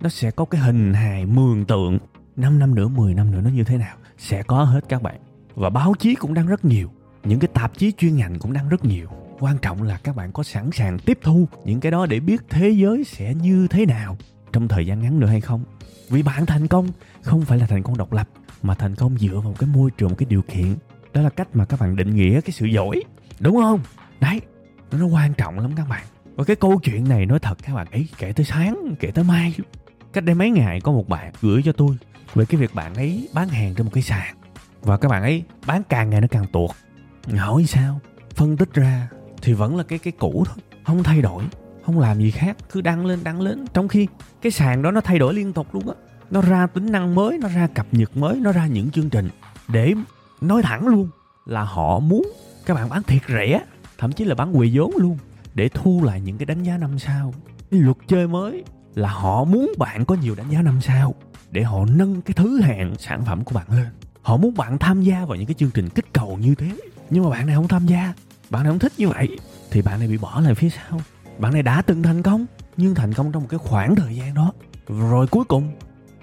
nó 0.00 0.08
sẽ 0.08 0.30
có 0.30 0.44
cái 0.44 0.60
hình 0.60 0.94
hài 0.94 1.26
mường 1.26 1.64
tượng. 1.64 1.98
5 2.36 2.58
năm 2.58 2.74
nữa 2.74 2.88
10 2.88 3.14
năm 3.14 3.30
nữa 3.30 3.40
nó 3.44 3.50
như 3.50 3.64
thế 3.64 3.76
nào, 3.76 3.96
sẽ 4.18 4.42
có 4.42 4.64
hết 4.64 4.80
các 4.88 5.02
bạn. 5.02 5.20
Và 5.54 5.70
báo 5.70 5.94
chí 5.98 6.14
cũng 6.14 6.34
đang 6.34 6.46
rất 6.46 6.64
nhiều, 6.64 6.90
những 7.24 7.38
cái 7.38 7.48
tạp 7.54 7.78
chí 7.78 7.92
chuyên 7.92 8.16
ngành 8.16 8.38
cũng 8.38 8.52
đang 8.52 8.68
rất 8.68 8.84
nhiều 8.84 9.08
quan 9.42 9.58
trọng 9.58 9.82
là 9.82 9.98
các 10.02 10.16
bạn 10.16 10.32
có 10.32 10.42
sẵn 10.42 10.70
sàng 10.72 10.98
tiếp 10.98 11.18
thu 11.22 11.48
những 11.64 11.80
cái 11.80 11.92
đó 11.92 12.06
để 12.06 12.20
biết 12.20 12.42
thế 12.50 12.70
giới 12.70 13.04
sẽ 13.04 13.34
như 13.34 13.68
thế 13.68 13.86
nào 13.86 14.16
trong 14.52 14.68
thời 14.68 14.86
gian 14.86 15.02
ngắn 15.02 15.20
nữa 15.20 15.26
hay 15.26 15.40
không. 15.40 15.64
Vì 16.08 16.22
bạn 16.22 16.46
thành 16.46 16.68
công 16.68 16.88
không 17.22 17.44
phải 17.44 17.58
là 17.58 17.66
thành 17.66 17.82
công 17.82 17.96
độc 17.96 18.12
lập, 18.12 18.28
mà 18.62 18.74
thành 18.74 18.94
công 18.94 19.18
dựa 19.18 19.40
vào 19.44 19.54
cái 19.58 19.68
môi 19.72 19.90
trường, 19.90 20.08
một 20.08 20.16
cái 20.18 20.26
điều 20.30 20.42
kiện. 20.42 20.76
Đó 21.12 21.22
là 21.22 21.30
cách 21.30 21.48
mà 21.56 21.64
các 21.64 21.80
bạn 21.80 21.96
định 21.96 22.16
nghĩa 22.16 22.40
cái 22.40 22.52
sự 22.52 22.66
giỏi, 22.66 23.02
đúng 23.40 23.56
không? 23.56 23.80
Đấy, 24.20 24.40
nó 24.92 25.06
quan 25.06 25.34
trọng 25.34 25.58
lắm 25.58 25.70
các 25.76 25.88
bạn. 25.88 26.04
Và 26.34 26.44
cái 26.44 26.56
câu 26.56 26.80
chuyện 26.82 27.08
này 27.08 27.26
nói 27.26 27.38
thật 27.38 27.58
các 27.62 27.74
bạn, 27.74 27.86
ấy, 27.90 28.08
kể 28.18 28.32
tới 28.32 28.44
sáng, 28.44 28.94
kể 29.00 29.10
tới 29.10 29.24
mai 29.24 29.54
cách 30.12 30.24
đây 30.24 30.34
mấy 30.34 30.50
ngày 30.50 30.80
có 30.80 30.92
một 30.92 31.08
bạn 31.08 31.32
gửi 31.40 31.62
cho 31.64 31.72
tôi 31.72 31.96
về 32.34 32.44
cái 32.44 32.60
việc 32.60 32.74
bạn 32.74 32.94
ấy 32.94 33.28
bán 33.34 33.48
hàng 33.48 33.74
trên 33.74 33.86
một 33.86 33.92
cái 33.94 34.02
sàn. 34.02 34.36
Và 34.82 34.96
các 34.96 35.08
bạn 35.08 35.22
ấy 35.22 35.42
bán 35.66 35.82
càng 35.88 36.10
ngày 36.10 36.20
nó 36.20 36.26
càng 36.30 36.46
tuột. 36.52 36.70
Hỏi 37.36 37.64
sao? 37.68 38.00
Phân 38.34 38.56
tích 38.56 38.74
ra 38.74 39.08
thì 39.42 39.52
vẫn 39.52 39.76
là 39.76 39.82
cái 39.82 39.98
cái 39.98 40.12
cũ 40.18 40.44
thôi, 40.46 40.56
không 40.84 41.02
thay 41.02 41.22
đổi, 41.22 41.44
không 41.86 41.98
làm 41.98 42.18
gì 42.18 42.30
khác, 42.30 42.56
cứ 42.72 42.80
đăng 42.80 43.06
lên 43.06 43.24
đăng 43.24 43.40
lên. 43.40 43.64
Trong 43.72 43.88
khi 43.88 44.06
cái 44.42 44.52
sàn 44.52 44.82
đó 44.82 44.90
nó 44.90 45.00
thay 45.00 45.18
đổi 45.18 45.34
liên 45.34 45.52
tục 45.52 45.74
luôn 45.74 45.88
á. 45.88 45.94
Nó 46.30 46.40
ra 46.40 46.66
tính 46.66 46.92
năng 46.92 47.14
mới, 47.14 47.38
nó 47.38 47.48
ra 47.48 47.66
cập 47.66 47.86
nhật 47.92 48.16
mới, 48.16 48.36
nó 48.40 48.52
ra 48.52 48.66
những 48.66 48.90
chương 48.90 49.10
trình 49.10 49.28
để 49.68 49.94
nói 50.40 50.62
thẳng 50.62 50.86
luôn 50.86 51.08
là 51.46 51.64
họ 51.64 51.98
muốn 51.98 52.32
các 52.66 52.74
bạn 52.74 52.88
bán 52.88 53.02
thiệt 53.02 53.22
rẻ, 53.28 53.60
thậm 53.98 54.12
chí 54.12 54.24
là 54.24 54.34
bán 54.34 54.58
quỳ 54.58 54.78
vốn 54.78 54.92
luôn 54.96 55.18
để 55.54 55.68
thu 55.68 56.02
lại 56.04 56.20
những 56.20 56.38
cái 56.38 56.46
đánh 56.46 56.62
giá 56.62 56.78
năm 56.78 56.98
sao 56.98 57.34
cái 57.70 57.80
luật 57.80 57.96
chơi 58.06 58.28
mới 58.28 58.64
là 58.94 59.08
họ 59.08 59.44
muốn 59.44 59.72
bạn 59.78 60.04
có 60.04 60.14
nhiều 60.14 60.34
đánh 60.34 60.50
giá 60.50 60.62
năm 60.62 60.80
sao 60.80 61.14
để 61.50 61.62
họ 61.62 61.84
nâng 61.84 62.22
cái 62.22 62.34
thứ 62.34 62.60
hạng 62.60 62.94
sản 62.98 63.24
phẩm 63.24 63.44
của 63.44 63.54
bạn 63.54 63.66
lên. 63.70 63.88
Họ 64.22 64.36
muốn 64.36 64.54
bạn 64.54 64.78
tham 64.78 65.02
gia 65.02 65.24
vào 65.24 65.36
những 65.36 65.46
cái 65.46 65.54
chương 65.54 65.70
trình 65.70 65.88
kích 65.88 66.12
cầu 66.12 66.38
như 66.40 66.54
thế. 66.54 66.70
Nhưng 67.10 67.24
mà 67.24 67.30
bạn 67.30 67.46
này 67.46 67.56
không 67.56 67.68
tham 67.68 67.86
gia 67.86 68.14
bạn 68.52 68.62
này 68.62 68.70
không 68.70 68.78
thích 68.78 68.92
như 68.98 69.08
vậy. 69.08 69.28
Thì 69.70 69.82
bạn 69.82 69.98
này 69.98 70.08
bị 70.08 70.18
bỏ 70.18 70.40
lại 70.40 70.54
phía 70.54 70.68
sau. 70.70 71.00
Bạn 71.38 71.52
này 71.52 71.62
đã 71.62 71.82
từng 71.82 72.02
thành 72.02 72.22
công, 72.22 72.46
nhưng 72.76 72.94
thành 72.94 73.14
công 73.14 73.32
trong 73.32 73.42
một 73.42 73.48
cái 73.50 73.58
khoảng 73.58 73.94
thời 73.96 74.16
gian 74.16 74.34
đó. 74.34 74.52
Rồi 74.88 75.26
cuối 75.26 75.44
cùng, 75.44 75.72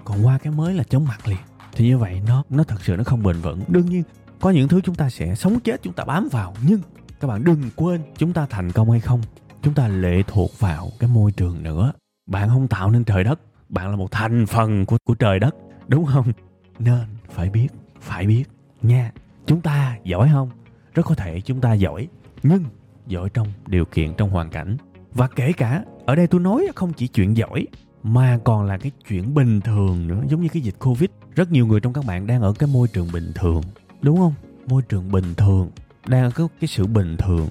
còn 0.04 0.26
qua 0.26 0.38
cái 0.38 0.52
mới 0.52 0.74
là 0.74 0.82
chống 0.82 1.04
mặt 1.04 1.28
liền. 1.28 1.38
Thì 1.72 1.86
như 1.86 1.98
vậy 1.98 2.22
nó 2.26 2.44
nó 2.50 2.64
thật 2.64 2.84
sự 2.84 2.96
nó 2.96 3.04
không 3.04 3.22
bền 3.22 3.40
vững. 3.40 3.60
Đương 3.68 3.86
nhiên, 3.86 4.02
có 4.40 4.50
những 4.50 4.68
thứ 4.68 4.80
chúng 4.80 4.94
ta 4.94 5.10
sẽ 5.10 5.34
sống 5.34 5.60
chết, 5.60 5.82
chúng 5.82 5.92
ta 5.92 6.04
bám 6.04 6.28
vào. 6.32 6.54
Nhưng 6.66 6.80
các 7.20 7.28
bạn 7.28 7.44
đừng 7.44 7.70
quên, 7.76 8.02
chúng 8.16 8.32
ta 8.32 8.46
thành 8.50 8.72
công 8.72 8.90
hay 8.90 9.00
không, 9.00 9.20
chúng 9.62 9.74
ta 9.74 9.88
lệ 9.88 10.22
thuộc 10.26 10.50
vào 10.58 10.90
cái 10.98 11.10
môi 11.10 11.32
trường 11.32 11.62
nữa. 11.62 11.92
Bạn 12.26 12.48
không 12.48 12.68
tạo 12.68 12.90
nên 12.90 13.04
trời 13.04 13.24
đất, 13.24 13.40
bạn 13.68 13.90
là 13.90 13.96
một 13.96 14.10
thành 14.10 14.46
phần 14.46 14.86
của 14.86 14.96
của 15.04 15.14
trời 15.14 15.38
đất. 15.38 15.54
Đúng 15.88 16.06
không? 16.06 16.32
Nên 16.78 17.04
phải 17.30 17.50
biết 17.50 17.68
phải 18.00 18.26
biết 18.26 18.44
nha. 18.82 19.12
Chúng 19.46 19.60
ta 19.60 19.96
giỏi 20.04 20.28
không? 20.32 20.50
Rất 20.94 21.06
có 21.06 21.14
thể 21.14 21.40
chúng 21.40 21.60
ta 21.60 21.72
giỏi 21.72 22.08
nhưng 22.42 22.64
giỏi 23.06 23.30
trong 23.34 23.46
điều 23.66 23.84
kiện 23.84 24.14
trong 24.14 24.30
hoàn 24.30 24.50
cảnh. 24.50 24.76
Và 25.14 25.28
kể 25.28 25.52
cả 25.52 25.84
ở 26.06 26.14
đây 26.14 26.26
tôi 26.26 26.40
nói 26.40 26.66
không 26.74 26.92
chỉ 26.92 27.08
chuyện 27.08 27.36
giỏi 27.36 27.66
mà 28.02 28.38
còn 28.44 28.64
là 28.64 28.78
cái 28.78 28.92
chuyện 29.08 29.34
bình 29.34 29.60
thường 29.60 30.08
nữa 30.08 30.22
giống 30.28 30.42
như 30.42 30.48
cái 30.48 30.62
dịch 30.62 30.74
covid. 30.78 31.10
Rất 31.34 31.52
nhiều 31.52 31.66
người 31.66 31.80
trong 31.80 31.92
các 31.92 32.04
bạn 32.06 32.26
đang 32.26 32.42
ở 32.42 32.52
cái 32.52 32.68
môi 32.72 32.88
trường 32.88 33.08
bình 33.12 33.32
thường 33.34 33.62
đúng 34.02 34.16
không? 34.16 34.34
Môi 34.66 34.82
trường 34.82 35.12
bình 35.12 35.34
thường 35.36 35.70
đang 36.06 36.30
có 36.30 36.48
cái, 36.60 36.68
sự 36.68 36.86
bình 36.86 37.16
thường. 37.16 37.48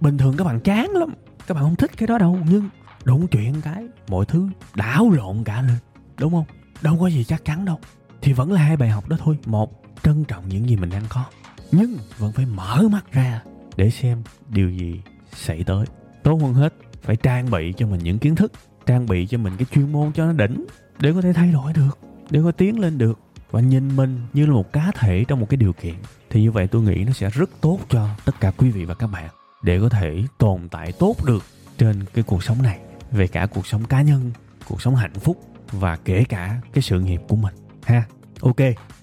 Bình 0.00 0.18
thường 0.18 0.36
các 0.36 0.44
bạn 0.44 0.60
chán 0.60 0.90
lắm 0.90 1.14
các 1.46 1.54
bạn 1.54 1.64
không 1.64 1.76
thích 1.76 1.90
cái 1.96 2.06
đó 2.06 2.18
đâu 2.18 2.38
nhưng 2.50 2.68
đúng 3.04 3.26
chuyện 3.26 3.60
cái 3.60 3.88
mọi 4.08 4.24
thứ 4.26 4.48
đảo 4.74 5.10
lộn 5.10 5.44
cả 5.44 5.62
lên 5.62 5.76
đúng 6.18 6.32
không? 6.32 6.44
Đâu 6.82 6.96
có 7.00 7.06
gì 7.06 7.24
chắc 7.24 7.44
chắn 7.44 7.64
đâu. 7.64 7.78
Thì 8.22 8.32
vẫn 8.32 8.52
là 8.52 8.62
hai 8.62 8.76
bài 8.76 8.88
học 8.88 9.08
đó 9.08 9.16
thôi 9.20 9.38
một 9.46 9.82
trân 10.02 10.24
trọng 10.24 10.48
những 10.48 10.68
gì 10.68 10.76
mình 10.76 10.90
đang 10.90 11.04
có. 11.08 11.24
Nhưng 11.72 11.96
vẫn 12.18 12.32
phải 12.32 12.46
mở 12.46 12.82
mắt 12.90 13.12
ra 13.12 13.42
để 13.78 13.90
xem 13.90 14.22
điều 14.48 14.70
gì 14.70 15.00
xảy 15.32 15.64
tới. 15.64 15.86
Tốt 16.22 16.38
hơn 16.42 16.54
hết 16.54 16.74
phải 17.02 17.16
trang 17.16 17.50
bị 17.50 17.72
cho 17.76 17.86
mình 17.86 18.00
những 18.02 18.18
kiến 18.18 18.34
thức 18.34 18.52
trang 18.86 19.06
bị 19.06 19.26
cho 19.26 19.38
mình 19.38 19.52
cái 19.58 19.66
chuyên 19.74 19.92
môn 19.92 20.12
cho 20.12 20.26
nó 20.26 20.32
đỉnh 20.32 20.66
để 21.00 21.12
có 21.12 21.20
thể 21.20 21.32
thay 21.32 21.52
đổi 21.52 21.72
được 21.72 21.98
để 22.30 22.40
có 22.44 22.52
tiến 22.52 22.78
lên 22.78 22.98
được 22.98 23.18
và 23.50 23.60
nhìn 23.60 23.96
mình 23.96 24.20
như 24.32 24.46
là 24.46 24.52
một 24.52 24.72
cá 24.72 24.90
thể 24.94 25.24
trong 25.28 25.40
một 25.40 25.46
cái 25.50 25.56
điều 25.56 25.72
kiện. 25.72 25.94
Thì 26.30 26.42
như 26.42 26.50
vậy 26.50 26.66
tôi 26.66 26.82
nghĩ 26.82 27.04
nó 27.04 27.12
sẽ 27.12 27.30
rất 27.30 27.50
tốt 27.60 27.78
cho 27.88 28.08
tất 28.24 28.40
cả 28.40 28.50
quý 28.50 28.70
vị 28.70 28.84
và 28.84 28.94
các 28.94 29.06
bạn 29.06 29.28
để 29.62 29.80
có 29.80 29.88
thể 29.88 30.22
tồn 30.38 30.68
tại 30.68 30.92
tốt 30.92 31.16
được 31.26 31.44
trên 31.78 32.04
cái 32.14 32.24
cuộc 32.26 32.42
sống 32.42 32.62
này 32.62 32.78
về 33.10 33.26
cả 33.26 33.46
cuộc 33.46 33.66
sống 33.66 33.84
cá 33.84 34.02
nhân 34.02 34.30
cuộc 34.68 34.82
sống 34.82 34.96
hạnh 34.96 35.14
phúc 35.14 35.44
và 35.72 35.96
kể 35.96 36.24
cả 36.28 36.60
cái 36.72 36.82
sự 36.82 37.00
nghiệp 37.00 37.20
của 37.28 37.36
mình 37.36 37.54
ha. 37.82 38.04
Ok 38.40 38.60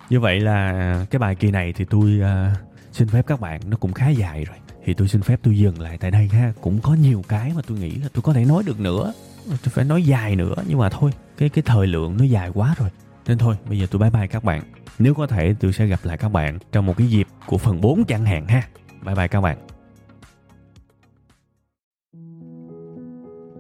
như 0.10 0.20
vậy 0.20 0.40
là 0.40 1.06
cái 1.10 1.20
bài 1.20 1.36
kỳ 1.36 1.52
này 1.52 1.74
thì 1.74 1.86
tôi 1.86 2.20
uh, 2.22 2.58
xin 2.92 3.08
phép 3.08 3.28
các 3.28 3.40
bạn 3.40 3.62
nó 3.66 3.78
cũng 3.78 3.94
khá 3.94 4.10
dài 4.10 4.46
rồi 4.46 4.58
thì 4.86 4.94
tôi 4.94 5.08
xin 5.08 5.22
phép 5.22 5.40
tôi 5.44 5.58
dừng 5.58 5.82
lại 5.82 5.98
tại 5.98 6.12
đây 6.12 6.28
ha. 6.28 6.54
Cũng 6.62 6.80
có 6.82 6.94
nhiều 6.94 7.22
cái 7.28 7.52
mà 7.56 7.62
tôi 7.68 7.78
nghĩ 7.78 7.96
là 7.96 8.08
tôi 8.14 8.22
có 8.22 8.34
thể 8.34 8.46
nói 8.46 8.64
được 8.66 8.80
nữa. 8.80 9.14
Tôi 9.48 9.58
phải 9.70 9.86
nói 9.86 10.04
dài 10.04 10.36
nữa 10.36 10.56
nhưng 10.68 10.80
mà 10.80 10.90
thôi 10.90 11.12
cái 11.38 11.50
cái 11.50 11.64
thời 11.66 11.88
lượng 11.88 12.18
nó 12.18 12.24
dài 12.24 12.52
quá 12.54 12.76
rồi. 12.78 12.90
Nên 13.28 13.38
thôi 13.38 13.56
bây 13.70 13.80
giờ 13.80 13.88
tôi 13.92 14.00
bye 14.00 14.10
bye 14.10 14.28
các 14.28 14.44
bạn. 14.44 14.64
Nếu 15.00 15.14
có 15.14 15.28
thể 15.28 15.56
tôi 15.60 15.74
sẽ 15.74 15.86
gặp 15.86 16.00
lại 16.04 16.18
các 16.18 16.30
bạn 16.30 16.60
trong 16.72 16.86
một 16.86 16.98
cái 16.98 17.08
dịp 17.08 17.28
của 17.46 17.58
phần 17.58 17.82
4 17.82 18.06
chẳng 18.06 18.26
hạn 18.26 18.48
ha. 18.48 18.68
Bye 19.06 19.16
bye 19.16 19.28
các 19.28 19.42
bạn. 19.42 19.58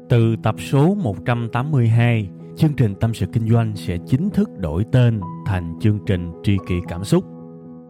Từ 0.09 0.35
tập 0.43 0.55
số 0.59 0.95
182, 0.95 2.29
chương 2.57 2.73
trình 2.73 2.95
Tâm 2.99 3.13
sự 3.13 3.25
Kinh 3.33 3.49
doanh 3.49 3.75
sẽ 3.75 3.97
chính 4.07 4.29
thức 4.29 4.49
đổi 4.57 4.85
tên 4.91 5.21
thành 5.45 5.73
chương 5.81 5.99
trình 6.05 6.31
Tri 6.43 6.57
kỷ 6.67 6.75
Cảm 6.87 7.03
xúc. 7.03 7.25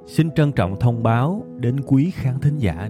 Xin 0.08 0.32
trân 0.36 0.52
trọng 0.52 0.80
thông 0.80 1.04
báo 1.04 1.46
đến 1.60 1.76
quý 1.86 2.12
khán 2.16 2.40
thính 2.40 2.58
giả. 2.58 2.90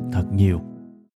thật 0.11 0.25
nhiều. 0.31 0.61